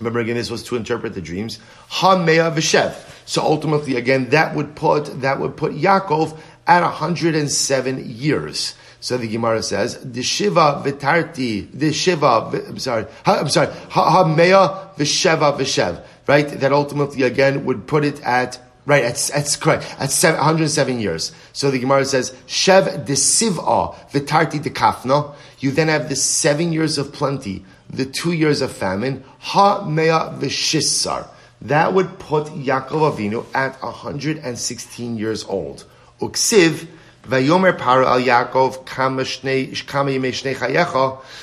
[0.00, 1.60] Remember again, this was to interpret the dreams.
[1.90, 2.96] Ha Mea Vishev.
[3.26, 8.74] So ultimately, again, that would put, that would put Yaakov at 107 years.
[9.00, 14.96] So the Gemara says, the Shiva Vitarti, the Shiva, I'm sorry, I'm sorry, Ha Mea
[14.96, 16.48] Visheva Vishev, right?
[16.48, 19.84] That ultimately again would put it at Right, that's, that's correct.
[19.98, 21.32] At 107 years.
[21.54, 25.34] So the Gemara says, Shev de Siv'a v'tarti de kafna.
[25.58, 29.24] You then have the seven years of plenty, the two years of famine.
[29.38, 31.26] Ha mea v'shissar.
[31.62, 35.86] That would put Yaakov Avinu at 116 years old.
[36.28, 36.86] Uksiv,
[37.24, 39.24] Vayomer Paro al Yaakov kama.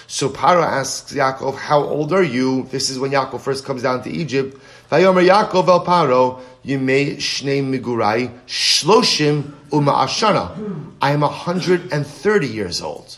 [0.07, 2.67] So Paro asks Yaakov, how old are you?
[2.71, 4.61] This is when Yaakov first comes down to Egypt.
[4.91, 10.93] Vayomer Yaakov el Paro, Yimei Shnei Migurai, Shloshim Uma Ashana.
[11.01, 13.17] I am 130 years old.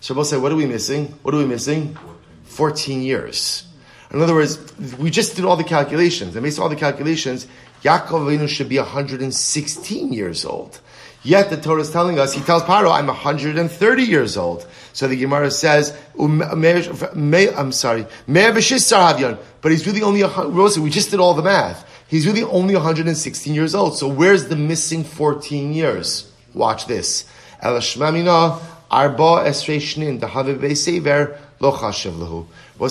[0.00, 1.06] So we'll say, what are we missing?
[1.22, 1.96] What are we missing?
[2.44, 3.66] 14 years.
[4.12, 4.58] In other words,
[4.98, 6.34] we just did all the calculations.
[6.34, 7.46] And based on all the calculations,
[7.84, 10.80] Yaakov Avinu should be 116 years old.
[11.22, 14.66] Yet the Torah is telling us, he tells Paro, I'm 130 years old.
[14.94, 21.20] So the Gemara says, um, I'm sorry, but he's really only, Rosa, we just did
[21.20, 21.86] all the math.
[22.08, 23.98] He's really only 116 years old.
[23.98, 26.32] So where's the missing 14 years?
[26.54, 27.26] Watch this.
[27.62, 27.78] So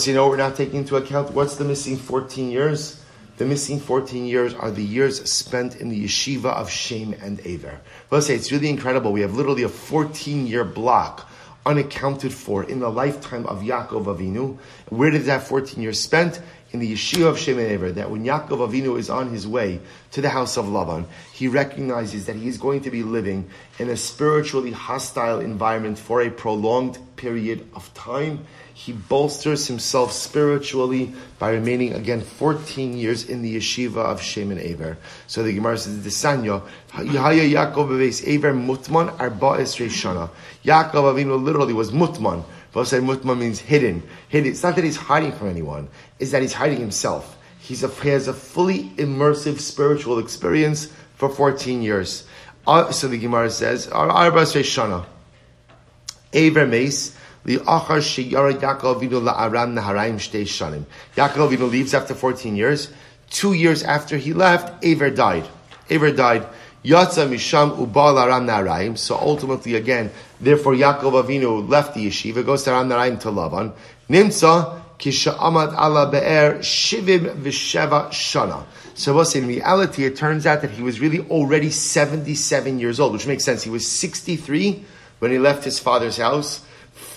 [0.05, 2.98] you know, we're not taking into account what's the missing 14 years?
[3.39, 7.79] The missing 14 years are the years spent in the yeshiva of Shem and Aver.
[8.11, 9.13] Let's say it's really incredible.
[9.13, 11.25] We have literally a 14 year block
[11.65, 14.57] unaccounted for in the lifetime of Yaakov Avinu.
[14.89, 16.41] Where did that 14 years spent?
[16.71, 19.79] In the yeshiva of Shem and Aver, that when Yaakov Avinu is on his way
[20.11, 23.49] to the house of Lavan, he recognizes that he is going to be living
[23.79, 28.45] in a spiritually hostile environment for a prolonged period of time
[28.79, 34.59] he bolsters himself spiritually by remaining again 14 years in the yeshiva of Shem and
[34.61, 34.97] Aver.
[35.27, 36.65] So the Gemara says, the Sanyo,
[36.95, 40.29] Yahya Yaakov Beves Aver Mutman Arba Esrei Shana.
[40.63, 42.45] Yaakov Avinu literally was Mutman.
[42.71, 44.01] But say Mutman means hidden.
[44.29, 44.49] Hidden.
[44.49, 47.37] It's not that he's hiding from anyone, it's that he's hiding himself.
[47.59, 52.25] He's a, he has a fully immersive spiritual experience for 14 years.
[52.65, 55.05] Uh, so the Gemara says, Arba Esrei Shana.
[56.31, 57.99] Aver Mace, Yaakov
[61.15, 62.91] Avinu leaves after 14 years.
[63.29, 65.47] Two years after he left, Aver died.
[65.89, 66.47] Aver died.
[66.83, 67.77] Misham.
[68.97, 73.73] So ultimately, again, therefore Yaakov Avinu left the yeshiva, goes to Aram Naharaim to Lavan.
[74.09, 78.65] Nimsa Kisha Amad Ala Be'er Shivim Visheva Shana.
[78.95, 83.13] So we'll in reality, it turns out that he was really already 77 years old,
[83.13, 83.63] which makes sense.
[83.63, 84.83] He was 63
[85.19, 86.65] when he left his father's house.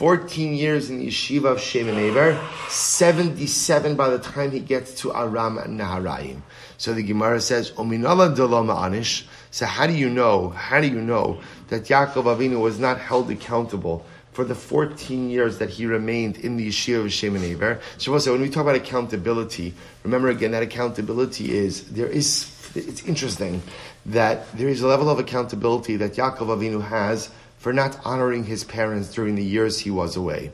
[0.02, 2.36] 14 years in the yeshiva of Shem and Aver,
[2.68, 6.42] 77 by the time he gets to Aram Naharaim.
[6.76, 9.26] So the Gemara says, Ominala Dalama Anish.
[9.52, 13.30] So how do you know, how do you know that Yaakov Avinu was not held
[13.30, 17.80] accountable for the 14 years that he remained in the yeshiva of Shem and Aver?
[17.98, 23.62] So when we talk about accountability, remember again that accountability is, there is, it's interesting
[24.06, 27.30] that there is a level of accountability that Yaakov Avinu has
[27.62, 30.50] for not honoring his parents during the years he was away.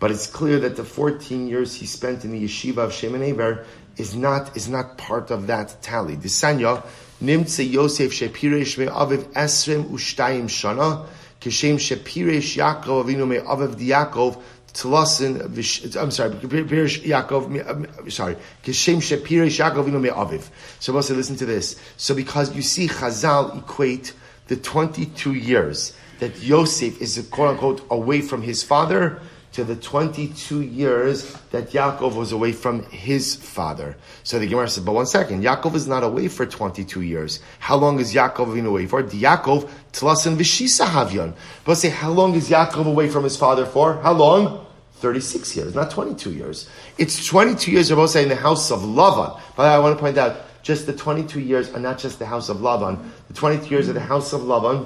[0.00, 3.22] But it's clear that the 14 years he spent in the yeshiva of Shem and
[3.22, 3.64] Eber
[3.96, 6.16] is not, is not part of that tally.
[6.16, 6.84] Disanya,
[7.22, 11.06] Nimtze Yosef Shepiresh me Aviv Esrim Ushtayim Shana,
[11.40, 14.42] Keshem Shepiresh Yaakov Avinu me Aviv Diakov,
[14.72, 20.48] Tlasin, I'm sorry, Pirish Yaakov, sorry, Keshem Shepiresh Yaakov Avinu me Aviv.
[20.80, 21.80] So listen to this.
[21.96, 24.12] So because you see Chazal equate
[24.48, 29.20] the 22 years that Yosef is quote unquote away from his father
[29.52, 33.96] to the 22 years that Yaakov was away from his father.
[34.22, 37.40] So the Gemara says, but one second, Yaakov is not away for 22 years.
[37.58, 39.02] How long is Yaakov been away for?
[39.02, 41.34] Yaakov tlasan v'shisa havyon.
[41.64, 43.94] But say, how long is Yaakov away from his father for?
[44.02, 44.66] How long?
[44.98, 46.68] 36 years, not 22 years.
[46.98, 49.40] It's 22 years, Rabbi say, in the house of Lavan.
[49.56, 52.50] But I want to point out, just the 22 years are not just the house
[52.50, 53.02] of Lavan.
[53.28, 54.84] The 22 years of the house of Lavan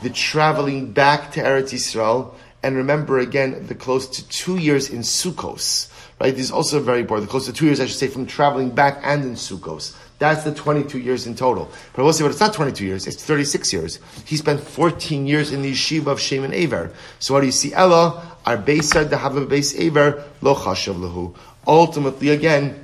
[0.00, 5.00] the traveling back to Eretz Yisrael and remember again the close to two years in
[5.00, 5.90] Sukkos.
[6.20, 7.26] Right, this is also very important.
[7.26, 9.96] The close to two years, I should say, from traveling back and in Sukkos.
[10.20, 11.68] That's the 22 years in total.
[11.92, 13.98] But I will say, but it's not 22 years, it's 36 years.
[14.24, 16.92] He spent 14 years in the yeshiva of Shem and Aver.
[17.18, 17.74] So what do you see?
[17.74, 21.34] Ella, our base said to have a base Aver, lo chashav lahu.
[21.66, 22.83] Ultimately, again,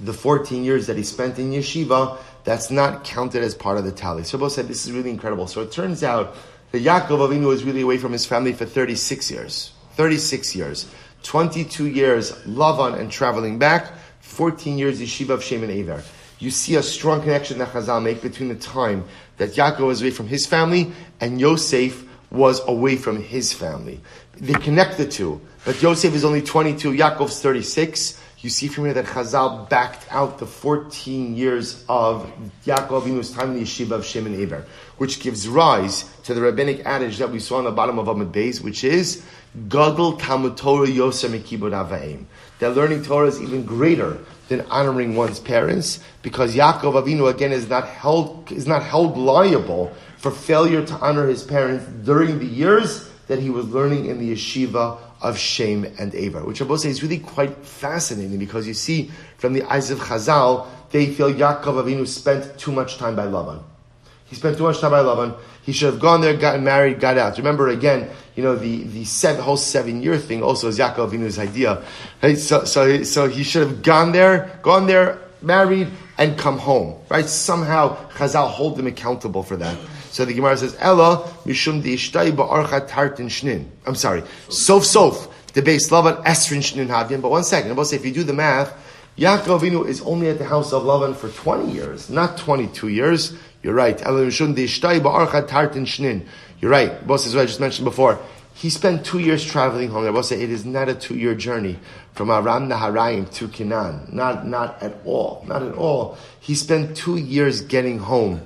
[0.00, 3.92] the 14 years that he spent in yeshiva, that's not counted as part of the
[3.92, 4.24] tally.
[4.24, 5.46] So both said this is really incredible.
[5.46, 6.36] So it turns out
[6.72, 9.72] that Yaakov Avinu was really away from his family for 36 years.
[9.94, 10.88] 36 years.
[11.22, 16.02] 22 years Lavan and traveling back, 14 years Yeshiva of Shem and Aver.
[16.38, 19.04] You see a strong connection that Chazal make between the time
[19.36, 24.00] that Yaakov was away from his family and Yosef was away from his family.
[24.38, 28.20] They connect the two, but Yosef is only 22, Yaakov's 36.
[28.42, 32.28] You see from here that Chazal backed out the 14 years of
[32.66, 36.40] Yaakov Avinu's time in the yeshiva of Shem and Eber, which gives rise to the
[36.40, 39.24] rabbinic adage that we saw on the bottom of Amud Beis, which is
[39.68, 42.24] Gadol Talmud Torah Mekibud Avaim.
[42.58, 47.68] That learning Torah is even greater than honoring one's parents, because Yaakov Avinu again is
[47.68, 53.08] not held is not held liable for failure to honor his parents during the years
[53.28, 56.90] that he was learning in the yeshiva of Shem and Eber, which I both say
[56.90, 61.82] is really quite fascinating because you see from the eyes of Chazal, they feel Yaakov
[61.82, 63.60] Avinu spent too much time by Laban.
[64.26, 65.34] He spent too much time by Laban.
[65.62, 67.38] He should have gone there, gotten married, got out.
[67.38, 71.38] Remember again, you know, the, the seven, whole seven year thing also is Yaakov Avinu's
[71.38, 71.84] idea.
[72.22, 72.36] Right?
[72.36, 77.00] So, so, so he should have gone there, gone there, married, and come home.
[77.08, 77.26] Right?
[77.26, 79.78] Somehow Chazal hold him accountable for that.
[80.12, 83.66] So the Gemara says, Ella mishum ishtai ba'archa tartin shnin.
[83.86, 84.22] I'm sorry.
[84.50, 85.28] Sof sof.
[85.54, 87.22] The base Lavan esrin shnin havyan.
[87.22, 87.70] But one second.
[87.70, 88.76] I'm about to say, if you do the math,
[89.16, 93.34] Yaakov Avinu is only at the house of Lavan for 20 years, not 22 years.
[93.62, 94.00] You're right.
[94.04, 96.26] Ella mishum ishtai ba'archa tartin shnin.
[96.60, 97.06] You're right.
[97.06, 98.20] Boss is what I just mentioned before.
[98.52, 100.04] He spent two years traveling home.
[100.04, 101.78] I will say it is not a two-year journey
[102.12, 104.10] from Aram Naharaim to Canaan.
[104.12, 105.42] Not, not at all.
[105.48, 106.18] Not at all.
[106.38, 108.42] He spent two years getting home.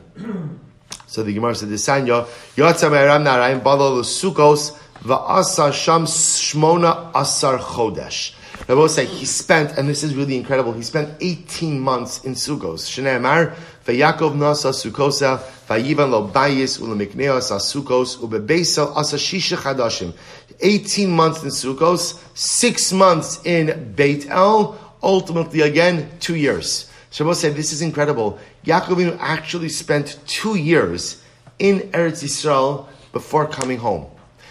[1.16, 2.26] So the Gemara said, "Desanya
[2.56, 8.34] Yotza Me'aram Naharaim Balo Sukos Va'asa Sham Shmona Asar Chodesh."
[8.68, 10.74] I will say he spent, and this is really incredible.
[10.74, 12.84] He spent 18 months in Sukos.
[12.84, 13.54] Shnei Amar
[13.86, 20.12] Va'Yakov Nasa Sukosa Vayivan Lo Bayis Ulamikneos Asukos Ubebeisel Asa Shisha Chadashim.
[20.60, 24.76] 18 months in Sukos, six months in Beit El.
[25.02, 26.90] Ultimately, again, two years.
[27.16, 28.38] Shabbos said, this is incredible.
[28.66, 31.22] Yaakov actually spent two years
[31.58, 34.04] in Eretz Yisrael before coming home.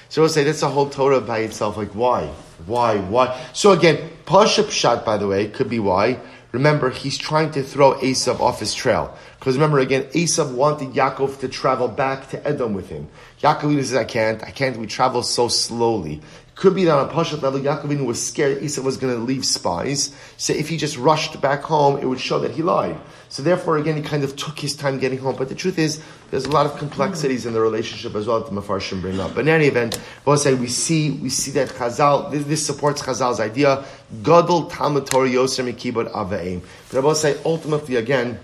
[0.10, 1.78] So we'll say that's a whole Torah by itself.
[1.78, 2.26] Like why,
[2.66, 3.40] why, why?
[3.54, 6.20] So again, Pasha Pshat, by the way, could be why.
[6.54, 9.16] Remember, he's trying to throw Esav off his trail.
[9.38, 13.10] Because remember again, Esav wanted Yaakov to travel back to Edom with him.
[13.42, 16.20] Yaakov says, I can't, I can't, we travel so slowly.
[16.56, 19.46] Could be that on a Pashat level, Yaakov was scared Esau was going to leave
[19.46, 20.16] spies.
[20.38, 22.98] So if he just rushed back home, it would show that he lied.
[23.28, 25.36] So therefore, again, he kind of took his time getting home.
[25.36, 28.50] But the truth is, there's a lot of complexities in the relationship as well that
[28.50, 29.36] the Mefarshim bring up.
[29.36, 33.02] But in any event, we'll say we see we see that Chazal this, this supports
[33.02, 33.84] Chazal's idea.
[34.24, 36.62] Gadol Talmud Torah Yoser Mikibot Avaim.
[36.90, 38.40] But I will say ultimately again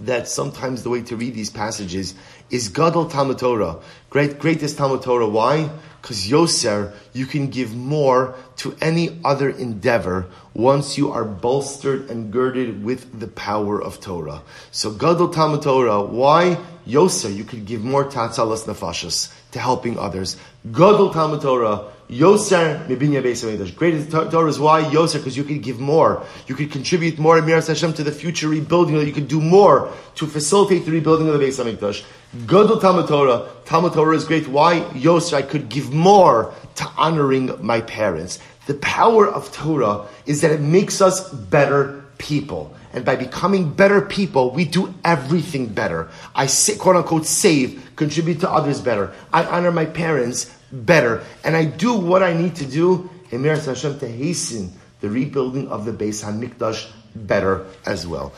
[0.00, 2.14] that sometimes the way to read these passages
[2.48, 5.28] is Gadol Talmud Torah, great greatest Talmud Torah.
[5.28, 5.70] Why?
[6.04, 12.30] Because Yoser, you can give more to any other endeavor once you are bolstered and
[12.30, 14.42] girded with the power of Torah.
[14.70, 16.58] So Gadol Talmud Torah, why?
[16.86, 20.36] Yoser, you could give more tatzalas nefashas to helping others.
[20.70, 25.80] Gadol Talmud Torah, Yoser Mibinya Beis Greatest Torah is why Yoser, because you could give
[25.80, 26.24] more.
[26.46, 29.92] You could contribute more in Miras Hashem to the future rebuilding, you could do more
[30.16, 32.04] to facilitate the rebuilding of the Beis Hamikdash.
[32.46, 33.48] Gadol Talmud Torah.
[33.64, 34.48] Talmud Torah is great.
[34.48, 34.80] Why?
[34.92, 38.40] Yoser, I could give more to honoring my parents.
[38.66, 42.74] The power of Torah is that it makes us better people.
[42.94, 46.08] And by becoming better people, we do everything better.
[46.34, 46.46] I
[46.78, 49.12] quote unquote, save, contribute to others better.
[49.32, 51.22] I honor my parents better.
[51.42, 55.84] And I do what I need to do in Hashem to hasten the rebuilding of
[55.84, 58.32] the Beis HaMikdash better as well.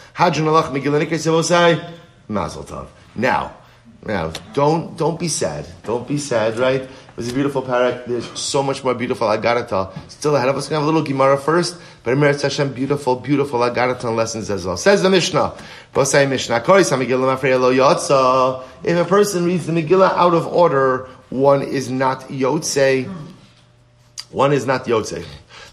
[2.64, 2.88] Tov.
[3.14, 3.54] Now,
[4.04, 5.66] now, don't don't be sad.
[5.84, 6.88] Don't be sad, right?
[7.16, 8.05] Was a beautiful parak.
[8.05, 10.66] There's so much more beautiful Aggadata still ahead of us.
[10.66, 14.66] We're gonna have a little Gemara first, but Emir Hashem, beautiful, beautiful Aggadata lessons as
[14.66, 14.76] well.
[14.76, 15.55] Says the Mishnah.
[15.94, 16.57] Bosai Mishnah.
[18.84, 23.11] If a person reads the Megillah out of order, one is not Yotze.
[24.30, 25.24] One is not Yotze.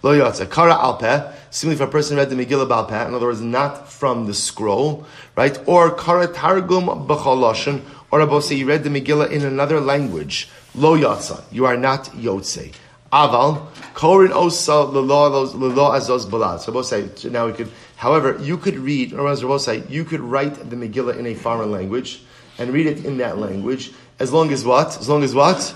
[0.01, 0.49] Lo Yotze.
[0.49, 1.33] Kara Alpeh.
[1.49, 5.05] Similarly, if a person read the Megillah Balpeh, in other words, not from the scroll,
[5.35, 5.59] right?
[5.67, 11.43] Or Kara Targum B'chaloshin, or Rabosai, you read the Megillah in another language, lo yatsa,
[11.51, 12.73] you are not yotze.
[13.11, 16.59] Aval, korin osa lelo azos balad.
[16.59, 20.19] So Rabosai, so now we could, however, you could read, or as say, you could
[20.19, 22.23] write the Megillah in a foreign language
[22.57, 24.97] and read it in that language, as long as what?
[24.99, 25.75] As long as what?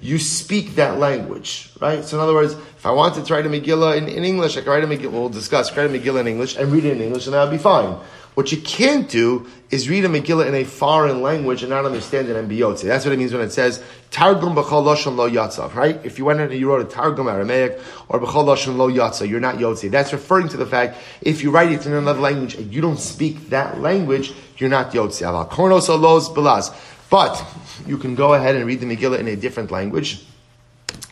[0.00, 2.04] You speak that language, right?
[2.04, 4.60] So in other words, if I wanted to write a Megillah in, in English, I
[4.60, 7.02] could write a Megillah, we'll discuss, write a Megillah in English and read it in
[7.02, 7.98] English and that would be fine.
[8.38, 12.28] What you can't do is read a Megillah in a foreign language and not understand
[12.28, 12.82] it and be yotze.
[12.82, 13.82] That's what it means when it says
[14.12, 16.00] Targum b'chol lashon lo yatzav, right?
[16.04, 19.40] If you went and you wrote a Targum Aramaic or b'chol lashon lo yatzav, you're
[19.40, 19.90] not yotze.
[19.90, 23.00] That's referring to the fact if you write it in another language and you don't
[23.00, 25.20] speak that language, you're not yotze.
[27.10, 27.44] But
[27.88, 30.24] you can go ahead and read the Megillah in a different language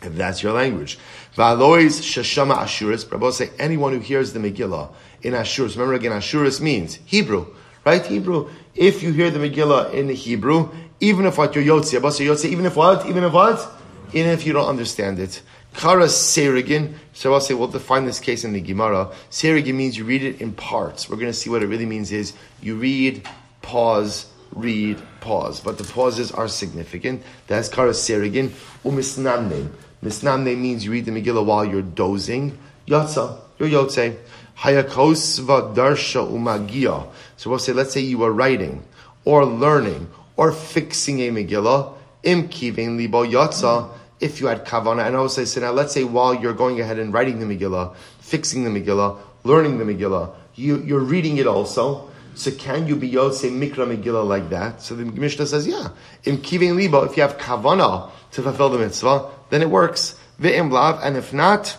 [0.03, 0.97] if that's your language.
[1.33, 3.05] Valois shashama ashuris.
[3.05, 4.89] Prabhu say anyone who hears the Megillah
[5.21, 5.73] in Ashuris.
[5.73, 7.47] Remember again, Ashuris means Hebrew,
[7.85, 8.05] right?
[8.05, 8.49] Hebrew.
[8.75, 10.69] If you hear the Megillah in the Hebrew,
[10.99, 13.71] even if what you're Yotzi, Abbas Yotzi, even if what, even if what,
[14.13, 15.41] even if you don't understand it.
[15.73, 16.95] Kara Serigin.
[17.13, 19.11] So I'll say we'll define this case in the Gemara.
[19.29, 21.09] Serigin means you read it in parts.
[21.09, 23.27] We're going to see what it really means is you read,
[23.61, 25.59] pause, read, pause.
[25.59, 27.21] But the pauses are significant.
[27.45, 28.49] That's Kara Serigin.
[28.83, 29.71] Umisnamne.
[30.03, 32.57] Misnamne means you read the Megillah while you're dozing.
[32.87, 33.39] Yatsa.
[33.59, 34.17] You're Yotze.
[34.59, 37.07] Hayakosva darsha umagia.
[37.37, 38.83] So we'll say, let's say you were writing,
[39.25, 41.93] or learning, or fixing a Megillah,
[42.23, 43.89] im kivin libo yatsa,
[44.19, 45.05] if you had kavana.
[45.05, 47.45] And I will say, so now let's say while you're going ahead and writing the
[47.45, 52.09] Megillah, fixing the Megillah, learning the Megillah, you, you're reading it also.
[52.33, 54.81] So can you be Yotze Mikra Megillah like that?
[54.81, 55.89] So the Mishnah says, yeah.
[56.23, 60.19] In Kivin Libo, if you have kavana to fulfill the mitzvah, then it works.
[60.39, 61.77] Ve'im lav, and if not,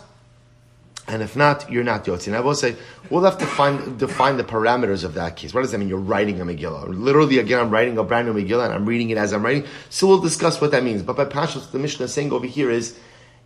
[1.08, 2.26] and if not, you're not Yotzi.
[2.28, 2.76] And I will say,
[3.08, 5.54] we'll have to find, define the parameters of that case.
[5.54, 5.88] What does that mean?
[5.88, 6.86] You're writing a Megillah.
[6.88, 9.64] Literally, again, I'm writing a brand new Megillah and I'm reading it as I'm writing.
[9.88, 11.02] So we'll discuss what that means.
[11.02, 12.98] But by Pashas, the Mishnah is saying over here is,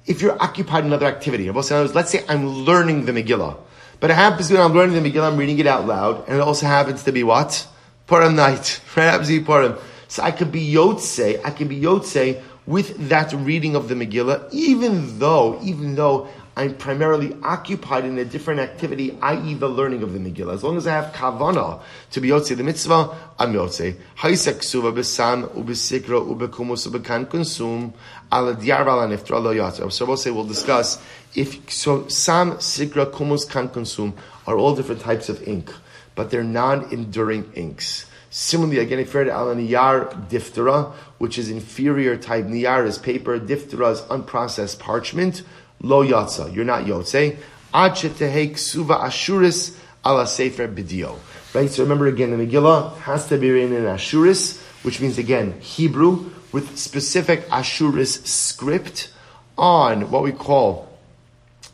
[0.06, 3.56] if you're occupied in another activity, I will say, let's say I'm learning the Megillah.
[4.00, 6.40] But it happens when I'm learning the Megillah, I'm reading it out loud, and it
[6.40, 7.66] also happens to be what?
[8.08, 8.80] Purim night.
[8.96, 9.04] Right?
[9.04, 9.78] Happens to be Purim.
[10.08, 14.48] So I could be Yotze, I could be Yotze with that reading of the Megillah,
[14.52, 19.54] even though, even though I'm primarily occupied in a different activity, i.e.
[19.54, 20.52] the learning of the Megillah.
[20.52, 23.96] As long as I have kavana to be yotze the mitzvah, I'm yotze.
[24.18, 27.94] Haisek suva besan ubesikra ubekumus ubekan konsum
[28.30, 29.88] ala diar vala niftra lo.
[29.88, 31.02] So we'll say, we'll discuss
[31.34, 34.12] if, so sam, sikra, kumus, kan consum
[34.46, 35.72] are all different types of ink,
[36.14, 38.04] but they're non-enduring inks.
[38.34, 43.92] Similarly, again, if you're al niyar diftera, which is inferior type, niyar is paper, diftera
[43.92, 45.42] is unprocessed parchment,
[45.82, 46.52] lo yatsa.
[46.54, 47.36] You're not yotze.
[47.74, 51.18] Ad shetehei ksuva ashuris ala sefer bidio.
[51.52, 51.68] Right.
[51.68, 56.30] So remember again, the Megillah has to be written in ashuris, which means again Hebrew
[56.52, 59.12] with specific ashuris script
[59.58, 60.88] on what we call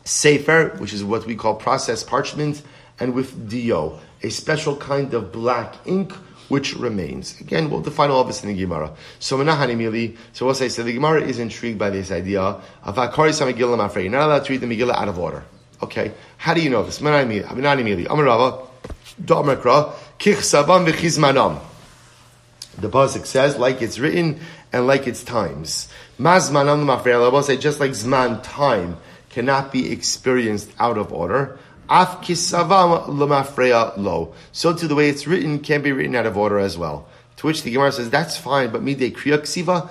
[0.03, 2.61] sefer, which is what we call processed parchment,
[2.99, 6.11] and with dio, a special kind of black ink
[6.49, 7.39] which remains.
[7.39, 8.91] Again, we'll define all of this in the Gemara.
[9.19, 13.77] So Menahani so we'll say, the Gemara is intrigued by this idea of Akari Samagillah
[13.77, 14.03] Mafrei.
[14.03, 15.43] You're not allowed to read the Megillah out of order.
[15.81, 16.97] Okay, how do you know this?
[16.97, 17.05] The
[22.89, 24.39] Pasuk says, like it's written
[24.71, 25.89] and like its times.
[26.19, 28.97] Mazmanam Mafrei, I will say, just like Zman, time,
[29.29, 31.59] cannot be experienced out of order.
[31.89, 34.33] Af kisavam lemafreya lo.
[34.51, 37.07] So to the way it's written can be written out of order as well.
[37.37, 39.89] To which the Gemara says that's fine, but midei kriya ksiva.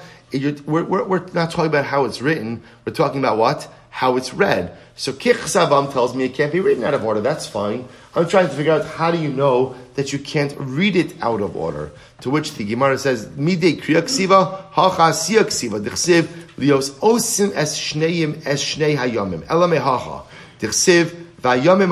[0.67, 2.63] We're, we're, we're, not talking about how it's written.
[2.85, 4.77] We're talking about what how it's read.
[4.95, 7.21] So kich tells me it can't be written out of order.
[7.21, 7.89] That's fine.
[8.15, 11.41] I'm trying to figure out how do you know that you can't read it out
[11.41, 11.91] of order.
[12.21, 16.29] To which the Gemara says midei kriya ksiva hacha siya ksiva dichsiv
[16.59, 20.25] lios osim es shneim es shnei hayamim elame hacha
[20.61, 21.91] dichsiv niskarim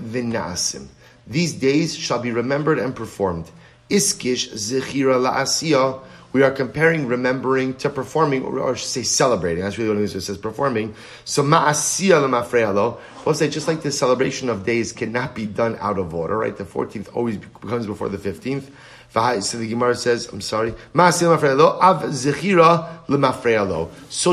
[0.00, 0.86] v'nasim.
[1.26, 3.50] These days shall be remembered and performed.
[3.90, 6.00] Iskish zechira la'asiyah.
[6.30, 9.64] We are comparing remembering to performing, or should say celebrating.
[9.64, 10.14] That's really what it means.
[10.14, 10.94] It says performing.
[11.24, 12.98] So ma'asiyah lemafrealo.
[13.24, 16.54] We'll say just like the celebration of days cannot be done out of order, right?
[16.56, 18.70] The 14th always comes before the 15th.
[19.42, 21.14] So the Gemara says, I'm sorry, av.
[22.14, 22.34] So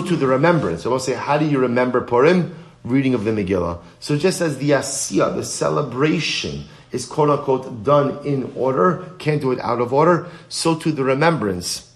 [0.02, 0.84] to the remembrance.
[0.84, 2.54] So we'll say, how do you remember Purim?
[2.86, 3.82] Reading of the Megillah.
[4.00, 9.52] So just as the Asiyah, the celebration, is quote unquote done in order, can't do
[9.52, 11.92] it out of order, so too the remembrance,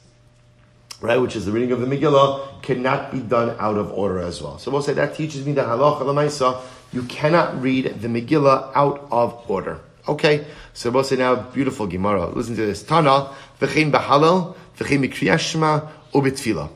[1.00, 4.42] right, which is the reading of the Megillah, cannot be done out of order as
[4.42, 4.58] well.
[4.58, 6.62] So we'll say that teaches me that halacha lemaisa,
[6.92, 9.80] you cannot read the Megillah out of order.
[10.08, 12.28] Okay, so we'll say now, beautiful Gemara.
[12.28, 12.84] Listen to this.
[12.84, 16.70] Tana, v'chein b'halal, v'chein b'kriyashma, ubitfila.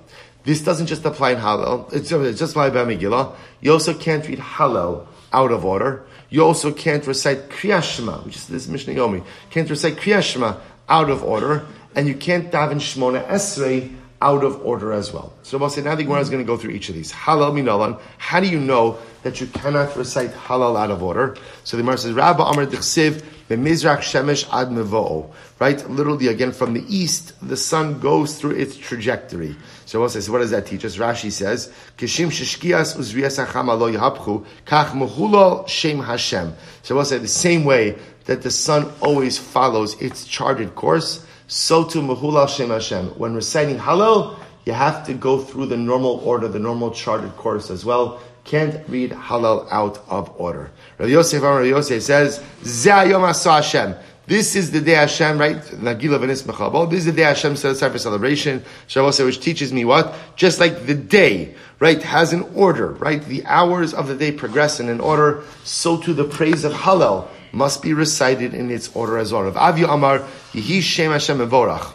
[0.43, 3.35] This doesn't just apply in Hallel, uh, it's just apply by Megillah.
[3.61, 6.05] You also can't read Hallel out of order.
[6.29, 9.23] You also can't recite Kriyashma, which is this Mishnah Yomi.
[9.51, 11.65] Can't recite Kriyashma out of order,
[11.95, 15.33] and you can't daven Shmona Esrei out of order as well.
[15.43, 17.11] So we'll say now the Gemara is going to go through each of these.
[17.11, 17.99] Halal minalan.
[18.17, 21.35] How do you know that you cannot recite halal out of order?
[21.65, 25.29] So the Gemara says, Rabba Amr Dichsiv b'mizrach shemesh ad mevo'o.
[25.59, 25.87] Right?
[25.89, 29.57] Literally again from the east, the sun goes through its trajectory.
[29.93, 30.97] So we'll say, so what does that teach us?
[30.97, 36.55] Rashi says, Kishim shishkias uzriyas hacham alo yahapchu, kach mehulal shem Hashem.
[36.81, 41.83] So we'll say the same way that the sun always follows its charted course, so
[41.83, 43.09] to Mahulal Shem Hashem.
[43.19, 44.35] When reciting Hallel,
[44.65, 48.19] you have to go through the normal order, the normal charted course as well.
[48.45, 50.71] Can't read Hallel out of order.
[50.97, 53.93] Rav Yosef, Rav Yosef says, Zayom Hashem.
[54.26, 55.57] This is the day Hashem, right?
[55.57, 56.89] Nagila v'nis mechabol.
[56.89, 58.63] This is the day Hashem set aside for celebration.
[58.95, 60.15] Which teaches me what?
[60.38, 63.21] Just like the day, right, has an order, right?
[63.21, 65.43] The hours of the day progress in an order.
[65.65, 69.45] So to the praise of Hallel must be recited in its order as well.
[69.45, 70.19] Of Avi Amar,
[70.53, 71.93] Yehi Shem Hashem Evorach.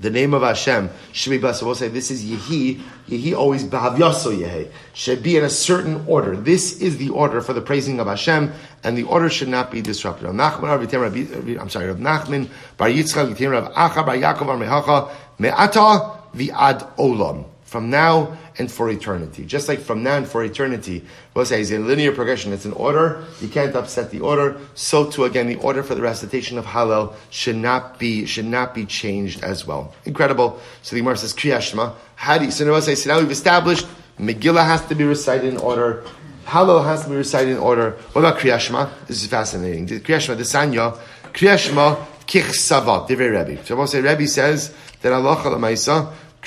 [0.00, 1.62] The name of Hashem should be blessed.
[1.62, 2.80] We'll say this is Yehi.
[3.08, 4.70] Yehi always Bahavyaso Yehi.
[4.94, 6.36] Should be in a certain order.
[6.36, 8.52] This is the order for the praising of Hashem,
[8.84, 10.26] and the order should not be disrupted.
[10.26, 17.44] I'm sorry, Rav Nachman, Bar Yitzchak, Rav Acha, Bar Yaakov, Bar Mehacha, Me'ata, Vi'ad Olam
[17.68, 19.44] from now and for eternity.
[19.44, 21.04] Just like from now and for eternity,
[21.34, 22.52] we'll say it's a linear progression.
[22.52, 23.24] It's an order.
[23.40, 24.60] You can't upset the order.
[24.74, 28.74] So too, again, the order for the recitation of Hallel should not be should not
[28.74, 29.94] be changed as well.
[30.04, 30.60] Incredible.
[30.82, 31.94] So the Gemara says Kriyashma.
[32.42, 33.86] You, so now say so now we've established
[34.18, 36.04] Megillah has to be recited in order.
[36.44, 37.92] Hallel has to be recited in order.
[38.12, 38.90] What about Kriyashma?
[39.06, 39.86] This is fascinating.
[39.86, 40.98] Kriyashma, the Sanya,
[41.32, 43.64] Kriyashma, Kich Savat, Divrei Rebbe.
[43.64, 45.36] So I will say Rebbe says that Allah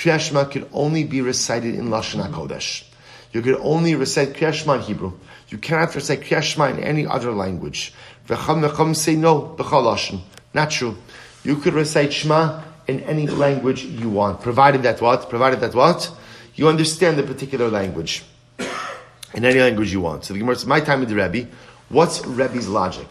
[0.02, 2.84] Maisa Kriyashma could only be recited in Lashon HaKodesh.
[3.32, 5.12] You could only recite Kriyashma in Hebrew.
[5.48, 7.92] You cannot recite Kriyashma in any other language.
[8.26, 10.20] V'cham v'cham say no, b'chal Lashon.
[10.54, 10.96] Not true.
[11.44, 15.28] You could recite Shema in any language you want, provided that what?
[15.28, 16.10] Provided that what?
[16.54, 18.24] You understand the particular language.
[19.34, 20.26] In any language you want.
[20.26, 21.48] So the Gemara says, my time with the Rebbe,
[21.88, 23.06] what's Rebbe's logic?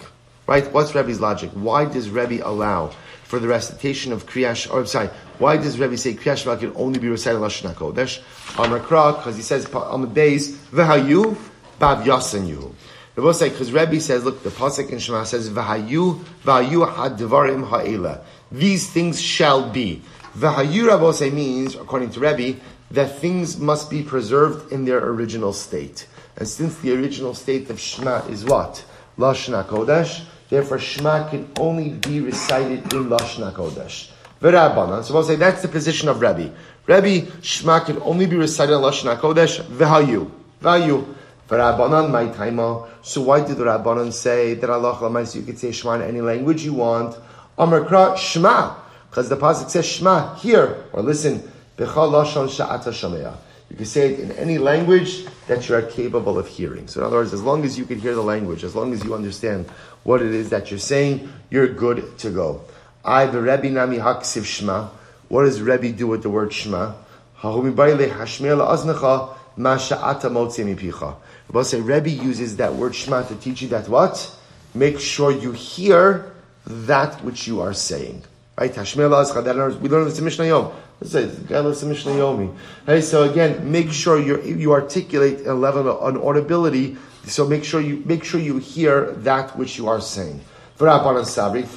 [0.45, 0.71] Right?
[0.71, 1.49] What's Rebbe's logic?
[1.51, 2.93] Why does Rebbe allow
[3.31, 5.07] for the recitation of Kriyash, or I'm sorry,
[5.39, 8.21] why does Rebbe say Kriyash can only be recited in Lashon HaKodesh?
[8.59, 11.37] Amar Kra, because he says on the base, V'hayu,
[11.79, 12.73] Bav Yasan Yuhu.
[13.15, 18.19] Rebbe say, because Rebbe says, look, the Pasuk in Shema says, V'hayu, V'hayu hadvarim ha'ela.
[18.51, 20.01] These things shall be.
[20.37, 22.59] V'hayu, Rebbe means, according to Rebbe,
[22.91, 26.05] that things must be preserved in their original state.
[26.35, 28.83] And since the original state of Shema is what?
[29.17, 34.11] Lashon HaKodesh, Therefore, Shema can only be recited in Lashon HaKodesh.
[34.41, 35.01] V'Rabbanan.
[35.01, 36.49] So we'll say that's the position of Rabbi.
[36.85, 39.63] Rabbi, Shema can only be recited in Lashon HaKodesh.
[39.63, 40.29] V'Hayu.
[40.61, 41.15] V'Hayu.
[41.47, 42.85] V'Rabbanan, my taima.
[43.01, 46.19] So why did the Rabbanan say that Allah Lamais you could say Shema in any
[46.19, 47.15] language you want?
[47.57, 48.75] Amar Kra, Shema.
[49.09, 53.37] Because the Pasuk says Shema, here, or listen, B'chal Lashon Sha'ata Shameah.
[53.69, 56.89] You can say it in any language that you are capable of hearing.
[56.89, 59.01] So in other words, as long as you can hear the language, as long as
[59.05, 59.65] you understand
[60.03, 62.61] what it is that you're saying, you're good to go.
[63.03, 64.89] I, the Rebbe Nami Haksiv Shema.
[65.27, 66.93] What does Rebbe do with the word Shema?
[67.43, 67.73] We'll
[71.63, 74.35] say Rebbe uses that word Shema to teach you that what?
[74.73, 76.31] Make sure you hear
[76.65, 78.23] that which you are saying.
[78.57, 78.75] Right?
[78.77, 80.71] We learn this in Mishnah Yom.
[82.85, 86.95] Hey, so again, make sure you you articulate a level of audibility.
[87.25, 90.41] So make sure you make sure you hear that which you are saying.
[90.75, 91.67] For Rabbanan Sabri,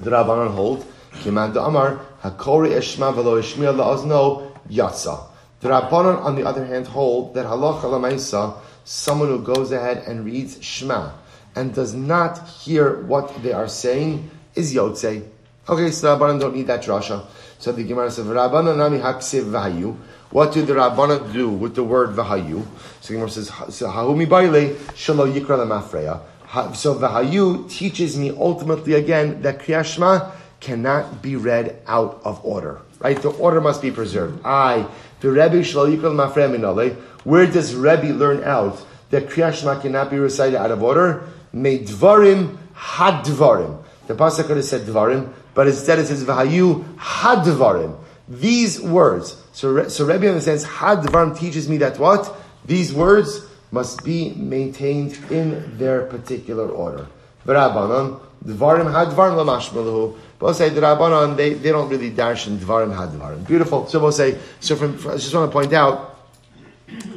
[0.00, 5.26] the Rabbanan hold, Kiman Amar, Hakori Eshma Velo Eshmiel La'azno Yatsa.
[5.60, 10.24] The Rabbanan, on the other hand, hold that Halacha Lamaisa, someone who goes ahead and
[10.24, 11.12] reads Shema
[11.56, 15.26] and does not hear what they are saying, is Yotze.
[15.68, 17.26] Okay, so the Rabbanan don't need that drasha.
[17.58, 19.96] So the Gemara says, Rabbanan nami haksiv vahayu.
[20.30, 22.64] What did the Rabbanan do with the word vahayu?
[23.00, 26.76] So Gemara says, Hahumi baile shalo yikra.
[26.76, 32.80] So vahayu teaches me ultimately again that kriyashma cannot be read out of order.
[33.00, 33.20] Right?
[33.20, 34.40] The order must be preserved.
[34.44, 34.86] I,
[35.18, 36.94] the Rebbe shalo yikra lemafreya minale.
[37.24, 41.24] Where does Rebbe learn out that kriyashma cannot be recited out of order?
[41.52, 43.82] Meidvarim hadvarim.
[44.06, 47.96] The pasuk could have said dvarim, but instead it says v'hayu hadvarim.
[48.30, 49.36] These words.
[49.52, 52.32] So, so Rebbe understands hadvarim teaches me that what
[52.64, 57.08] these words must be maintained in their particular order.
[57.44, 60.16] v'Rabbanon, Dvarim hadvarim lamashmalahu.
[60.38, 63.46] Both say the Rabbanon, they, they don't really dash darshan Dvarim hadvarim.
[63.46, 63.86] Beautiful.
[63.88, 66.16] So both say, so from, I just want to point out,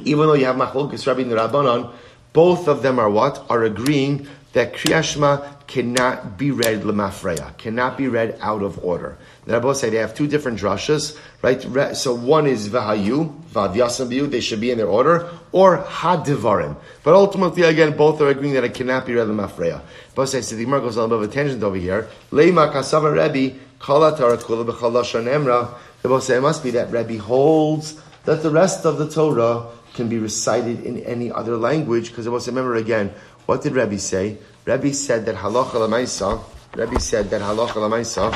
[0.03, 1.93] even though you have Machlokes Rabbi and the Rabbanon,
[2.33, 3.45] both of them are what?
[3.49, 9.17] Are agreeing that Kriyashma cannot be read lemafreya, cannot be read out of order.
[9.45, 11.97] The Rabbi say they have two different drashas, right?
[11.97, 16.75] So one is vahayu, vadyasam they should be in their order, or hadivarim.
[17.03, 19.81] But ultimately, again, both are agreeing that it cannot be read lemafreya.
[20.13, 22.07] But say, so the Gemara goes a little bit of a tangent over here.
[22.29, 25.73] Leima kasava Rebbe, kala tarakula b'chalashan emra.
[26.03, 29.69] The Rabbi say it must be that Rebbe holds that the rest of the Torah
[29.95, 33.11] can be recited in any other language, because I must remember again,
[33.47, 34.37] what did Rebbe say?
[34.65, 36.41] Rebbe said that halacha lamaisa.
[36.75, 38.31] Rebbe said that halacha lamaisa.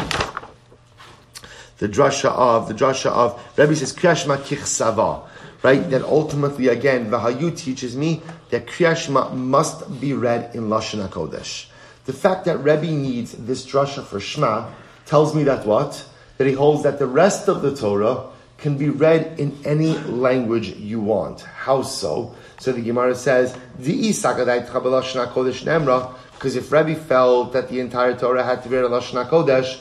[1.78, 5.28] The drasha of the drasha of Rebbe says kriyashma kichsava,
[5.64, 5.90] right?
[5.90, 11.68] That ultimately again Vahayu teaches me that kriyashma must be read in lashon hakodesh.
[12.06, 14.70] The fact that Rebbe needs this drasha for Shema
[15.06, 16.08] tells me that what
[16.38, 20.70] that he holds that the rest of the Torah can be read in any language
[20.70, 21.42] you want.
[21.42, 22.36] How so?
[22.60, 23.56] So the Gemara says,
[26.38, 29.80] because if Rebbe felt that the entire Torah had to be read in Lashon HaKodesh,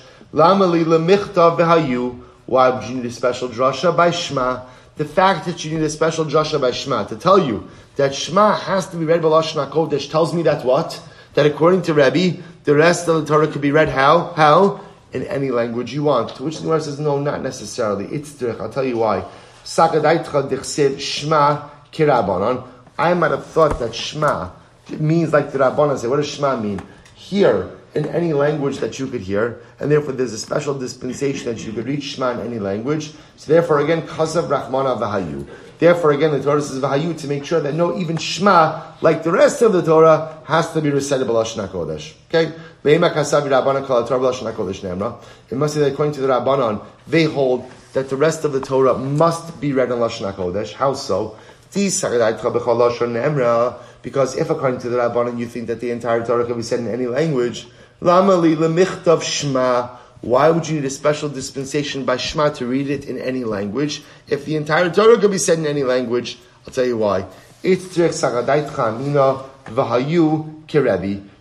[2.46, 4.60] why would you need a special drasha by Shema?
[4.96, 8.54] The fact that you need a special drasha by Shema to tell you that Shema
[8.54, 11.00] has to be read by Lashon HaKodesh tells me that what?
[11.34, 14.32] That according to Rebbe, the rest of the Torah could be read how?
[14.34, 14.80] How?
[15.12, 16.36] In any language you want.
[16.36, 18.06] To which the Gemara says, no, not necessarily.
[18.06, 19.24] It's I'll tell you why.
[19.64, 22.68] Sakadaitcha dichsev Shema kirabanon.
[22.98, 24.50] I might have thought that Shema
[24.98, 26.08] means like the Rabbanon say.
[26.08, 26.80] What does Shema mean?
[27.14, 31.64] Here, in any language that you could hear, and therefore there's a special dispensation that
[31.64, 33.12] you could read Shema in any language.
[33.36, 35.48] So therefore, again, Kasav Rahmana Vahayu.
[35.78, 39.32] Therefore, again, the Torah says Vahayu to make sure that no, even Shema, like the
[39.32, 42.14] rest of the Torah, has to be recited B'Lashon HaKodesh.
[42.28, 42.52] Okay?
[42.84, 43.00] It
[45.56, 48.96] must be that according to the Rabbanon, they hold that the rest of the Torah
[48.96, 50.74] must be read in Lashon HaKodesh.
[50.74, 51.36] How so?
[54.02, 56.80] Because if according to the Rabbanon you think that the entire Torah can be said
[56.80, 57.66] in any language,
[57.98, 58.20] why
[60.50, 64.02] would you need a special dispensation by Shema to read it in any language?
[64.28, 67.26] If the entire Torah could be said in any language, I'll tell you why.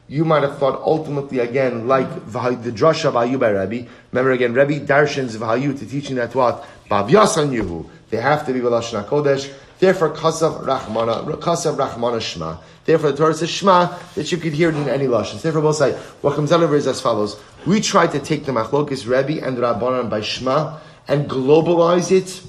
[0.07, 3.87] You might have thought ultimately again, like the drasha of Ayu by Rebbe.
[4.11, 6.63] Remember again, Rebbe darshans Vahayu to teaching that what?
[6.89, 7.89] Bav Yasan Yuhu.
[8.11, 9.51] They have to be Balashna Kodesh.
[9.79, 12.57] Therefore, Kasav Rahmana, Kasav Rahmana Shema.
[12.85, 15.41] Therefore, the Torah says Shema that you could hear it in any lashons.
[15.41, 18.45] Therefore, both say what comes out of it is as follows: We try to take
[18.45, 22.41] the Machlokes Rebbe and Rabbanan by Shema and globalize it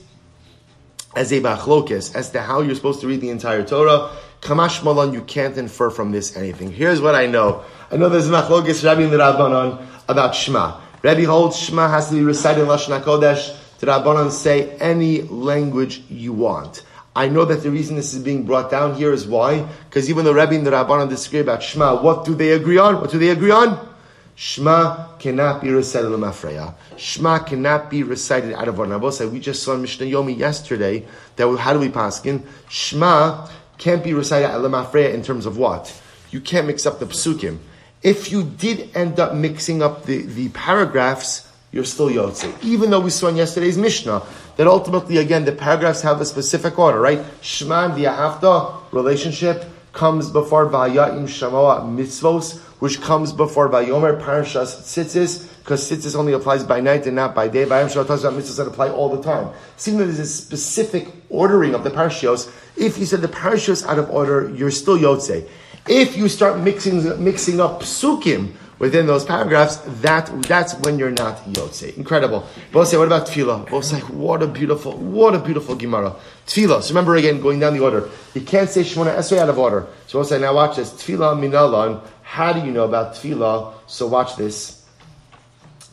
[1.17, 4.11] as a Machlokes as to how you're supposed to read the entire Torah.
[4.43, 6.71] Kamash Malon, you can't infer from this anything.
[6.71, 7.65] Here's what I know.
[7.91, 10.81] I know there's Machlokes Rebbe and Rabbanan about Shema.
[11.03, 13.57] Rebbe holds Shema has to be recited in Lashon HaKodesh.
[13.79, 16.83] The Rabbanan say any language you want.
[17.17, 19.67] I know that the reason this is being brought down here is why?
[19.89, 22.03] Because even the Rebbe and the Rabbanan disagree about Shema.
[22.03, 23.01] What do they agree on?
[23.01, 23.89] What do they agree on?
[24.35, 26.75] Shema cannot be recited Mafreya.
[26.99, 28.79] Shema cannot be recited out of.
[28.87, 28.99] Now,
[29.29, 31.07] we just saw in Mishnah Yomi yesterday
[31.37, 32.45] that we, how do we paskin?
[32.69, 33.49] Shema
[33.79, 35.99] can't be recited at Mafreya in terms of what?
[36.31, 37.61] You can't mix up the psukim.
[38.03, 41.46] If you did end up mixing up the, the paragraphs,
[41.77, 42.51] you're still Yotze.
[42.65, 44.23] Even though we saw in yesterday's Mishnah
[44.57, 47.23] that ultimately, again, the paragraphs have a specific order, right?
[47.43, 55.91] Shema and relationship comes before V'aya'im Shamoa mitzvos, which comes before Vayomer Parashas Tzitzis, because
[55.91, 57.67] Tzitzis only applies by night and not by day.
[57.67, 59.53] V'ayim Shamoa talks about mitzvos that apply all the time.
[59.77, 63.99] Seeing that there's a specific ordering of the parashos, if you said the parashos out
[63.99, 65.47] of order, you're still Yotze.
[65.87, 71.37] If you start mixing, mixing up psukim, within those paragraphs, that that's when you're not
[71.45, 71.97] yotze.
[71.97, 72.47] Incredible.
[72.73, 73.69] Both say, what about tefillah?
[73.69, 76.15] Both say, what a beautiful, what a beautiful gemara.
[76.47, 76.83] Tefillah.
[76.83, 78.09] So remember again, going down the order.
[78.35, 79.87] You can't say Shemona Esrei out of order.
[80.07, 80.93] So both say, now watch this.
[80.93, 82.03] Tefillah minalan.
[82.23, 83.75] How do you know about tefillah?
[83.87, 84.85] So watch this.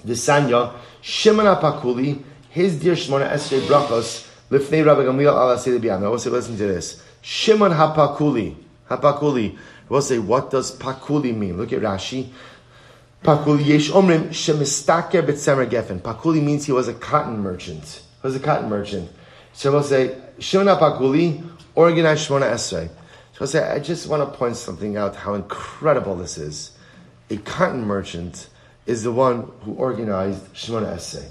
[0.05, 2.21] Visanya Shemona Pakuli.
[2.49, 7.01] His dear Shemona Esrei brachos lifnei Rabbi Gamliel ala I will say, listen to this.
[7.23, 8.55] Shimon hapakuli.
[8.89, 9.57] Hapakuli.
[9.89, 11.57] We'll say, what does pakuli mean?
[11.57, 12.29] Look at Rashi.
[13.23, 15.99] Pakuli yesh omrim shemistaker betzemer gefen.
[16.01, 18.01] Pakuli means he was a cotton merchant.
[18.21, 19.09] He was a cotton merchant.
[19.53, 21.41] So we'll say, Shona Pakuli,
[21.73, 22.89] organized Shmona Esrei.
[23.33, 26.71] So I'll say, I just want to point something out how incredible this is.
[27.29, 28.49] A cotton merchant
[28.85, 31.29] is the one who organized Shmona Esrei.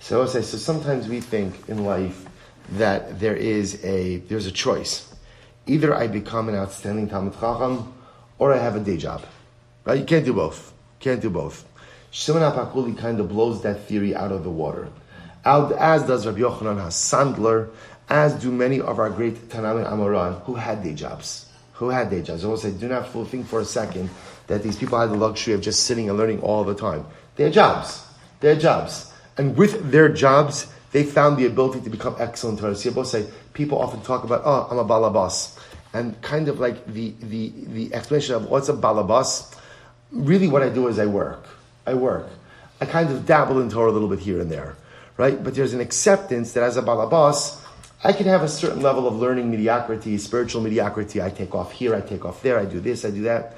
[0.00, 2.26] So I'll say, so sometimes we think in life
[2.70, 5.14] that there is a, there's a choice.
[5.66, 7.92] Either I become an outstanding Talmud Chacham
[8.38, 9.24] or I have a day job.
[9.84, 9.98] Right?
[9.98, 10.69] You can't do both.
[11.00, 11.66] Can't do both.
[12.10, 14.88] Shimon HaPakuli kind of blows that theory out of the water.
[15.44, 17.70] As does Rabbi Yochanan HaSandler,
[18.08, 21.46] as do many of our great Tanamim Amoraim, who had day jobs.
[21.74, 22.44] Who had day jobs.
[22.44, 24.10] I will say, do not think for a second
[24.48, 27.06] that these people had the luxury of just sitting and learning all the time.
[27.38, 28.04] Had jobs.
[28.42, 29.12] Had jobs.
[29.38, 32.74] And with their jobs, they found the ability to become excellent Torah.
[32.74, 35.56] See, both say people often talk about, oh, I'm a balabas,
[35.94, 39.56] and kind of like the the the explanation of what's a balabas.
[40.12, 41.44] Really, what I do is I work.
[41.86, 42.28] I work.
[42.80, 44.76] I kind of dabble in Torah a little bit here and there,
[45.16, 45.42] right?
[45.42, 47.60] But there's an acceptance that as a balabas,
[48.02, 51.20] I can have a certain level of learning mediocrity, spiritual mediocrity.
[51.20, 53.54] I take off here, I take off there, I do this, I do that.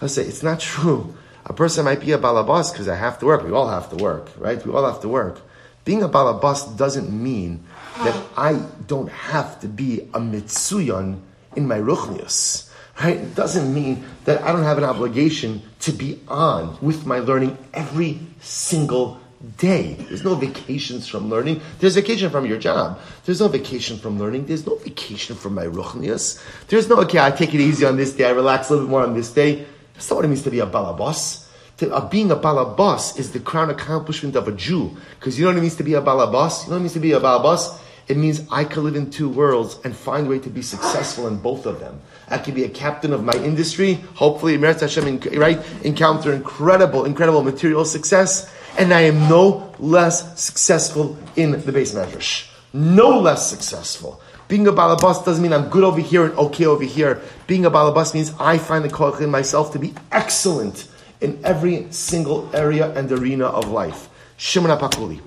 [0.00, 1.14] I say it's not true.
[1.44, 3.44] A person might be a balabas because I have to work.
[3.44, 4.64] We all have to work, right?
[4.64, 5.42] We all have to work.
[5.84, 7.62] Being a balabas doesn't mean
[7.98, 8.54] that I
[8.86, 11.20] don't have to be a mitsuyon
[11.54, 12.70] in my ruchnius.
[13.00, 13.16] Right?
[13.16, 17.58] It doesn't mean that I don't have an obligation to be on with my learning
[17.72, 19.20] every single
[19.58, 19.94] day.
[20.08, 21.60] There's no vacations from learning.
[21.78, 23.00] There's vacation from your job.
[23.24, 24.46] There's no vacation from learning.
[24.46, 26.42] There's no vacation from my ruchnius.
[26.68, 28.24] There's no, okay, I take it easy on this day.
[28.24, 29.66] I relax a little bit more on this day.
[29.94, 31.46] That's not what it means to be a balabas.
[31.78, 34.96] To, uh, being a balabas is the crown accomplishment of a Jew.
[35.18, 36.64] Because you know what it means to be a balabas?
[36.64, 37.78] You know what it means to be a balabas?
[38.06, 41.26] It means I can live in two worlds and find a way to be successful
[41.26, 42.00] in both of them.
[42.28, 47.42] I can be a captain of my industry, hopefully, Meretz Hashem, right, encounter incredible, incredible
[47.42, 52.48] material success, and I am no less successful in the beis medrash.
[52.74, 54.20] No less successful.
[54.48, 57.22] Being a balabas doesn't mean I'm good over here and okay over here.
[57.46, 60.88] Being a balabas means I find the koach in myself to be excellent
[61.20, 64.10] in every single area and arena of life.
[64.36, 65.20] Shimon HaPakuli.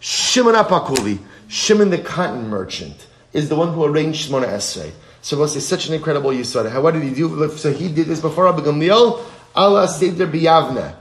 [0.00, 1.18] Shimon HaPakuli
[1.48, 4.92] Shimon the cotton merchant is the one who arranged Shmona Esrei.
[5.22, 6.70] So we'll such an incredible yisod.
[6.70, 7.48] How what did he do?
[7.56, 9.20] So he did this before Rabbi Gamliel.
[9.56, 10.94] Allah Seder biyavne.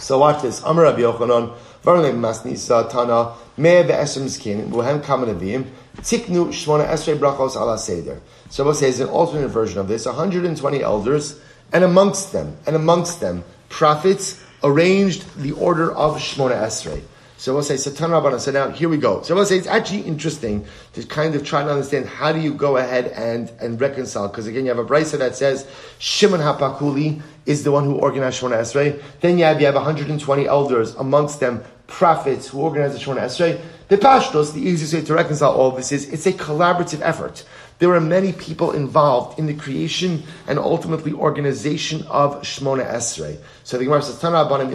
[0.00, 0.62] So watch this.
[0.64, 1.54] Amar Rabbi Yochanan.
[1.84, 5.66] Varle masni satana me ve'esrim skin buhem kamanavim
[5.98, 8.20] tiknu shmona esrei brachos ala seder.
[8.48, 10.06] So we'll say is an alternate version of this.
[10.06, 11.38] 120 elders
[11.72, 17.02] and amongst them and amongst them prophets arranged the order of shmona esrei.
[17.44, 18.40] So we'll say Satan Rabbana.
[18.40, 19.20] So now here we go.
[19.20, 20.64] So we'll say it's actually interesting
[20.94, 24.28] to kind of try to understand how do you go ahead and, and reconcile.
[24.28, 25.68] Because again, you have a brisa that says
[25.98, 28.98] Shimon Hapakuli is the one who organized Shemona Esrei.
[29.20, 33.60] Then you have you have 120 elders amongst them prophets who organized the Shemona Esrei.
[33.88, 37.44] The Pashtos, the easiest way to reconcile all of this is it's a collaborative effort.
[37.78, 43.36] There are many people involved in the creation and ultimately organization of Shmona Esrei.
[43.64, 44.74] So the Gemara says, Tana Abanim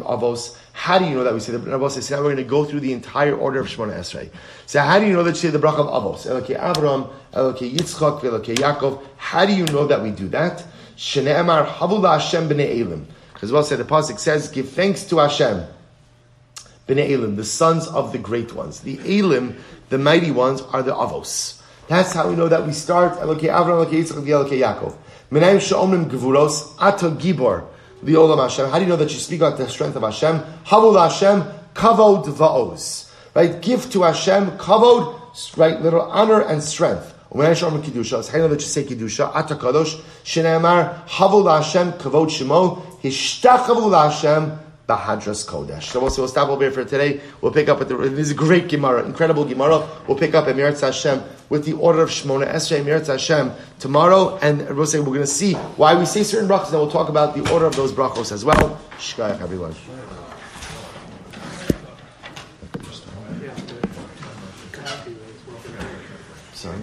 [0.00, 0.56] Avos.
[0.76, 2.00] How do you know that we say the Avos?
[2.02, 4.28] Say now we're going to go through the entire order of Shmona Esrei.
[4.66, 6.26] So how do you know that you say the bracha of Avos?
[6.26, 9.02] Elokei Avram, Elokei Yitzchak, Elokei Yaakov.
[9.16, 10.62] How do you know that we do that?
[10.98, 13.06] Shneemar Havula Hashem b'nei Elim.
[13.32, 15.64] Because well said the pasuk says, "Give thanks to Hashem."
[16.86, 18.80] Bnei Elim, the sons of the great ones.
[18.80, 19.56] The Elim,
[19.88, 21.58] the mighty ones, are the Avos.
[21.88, 24.94] That's how we know that we start Elokei Avram, Elokei Yitzchak, Elokei Yaakov.
[25.32, 27.64] Menayim she'omrim gevuros ato gibor
[28.04, 28.70] li'olam Hashem.
[28.70, 30.40] How do you know that you speak about the strength of Hashem?
[30.66, 31.42] Havul Hashem
[31.74, 33.10] kavod va'os.
[33.34, 33.60] Right?
[33.60, 35.80] Give to Hashem kavod, right?
[35.80, 37.12] Little honor and strength.
[37.28, 39.30] When I show kedusha, how do you know that you say kedusha?
[39.34, 44.58] Ata kadosh shenemar havul Hashem kavod shemo hishtachavu Hashem
[44.88, 45.84] Bahadras Kodesh.
[45.84, 47.20] So we'll, we'll stop over here for today.
[47.40, 49.88] We'll pick up with the, this is a great Gemara, incredible Gemara.
[50.06, 54.38] We'll pick up at Mirat Hashem with the order of Shmona Esrei Mirat Hashem tomorrow,
[54.42, 57.08] and we'll say we're going to see why we say certain brachos, and we'll talk
[57.08, 58.80] about the order of those brachos as well.
[58.98, 59.74] Shkayach, everyone.
[66.52, 66.78] Sorry?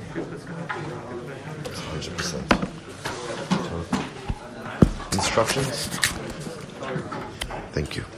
[1.93, 2.73] 100%.
[5.13, 6.12] Instructions?
[7.73, 8.12] Thank you.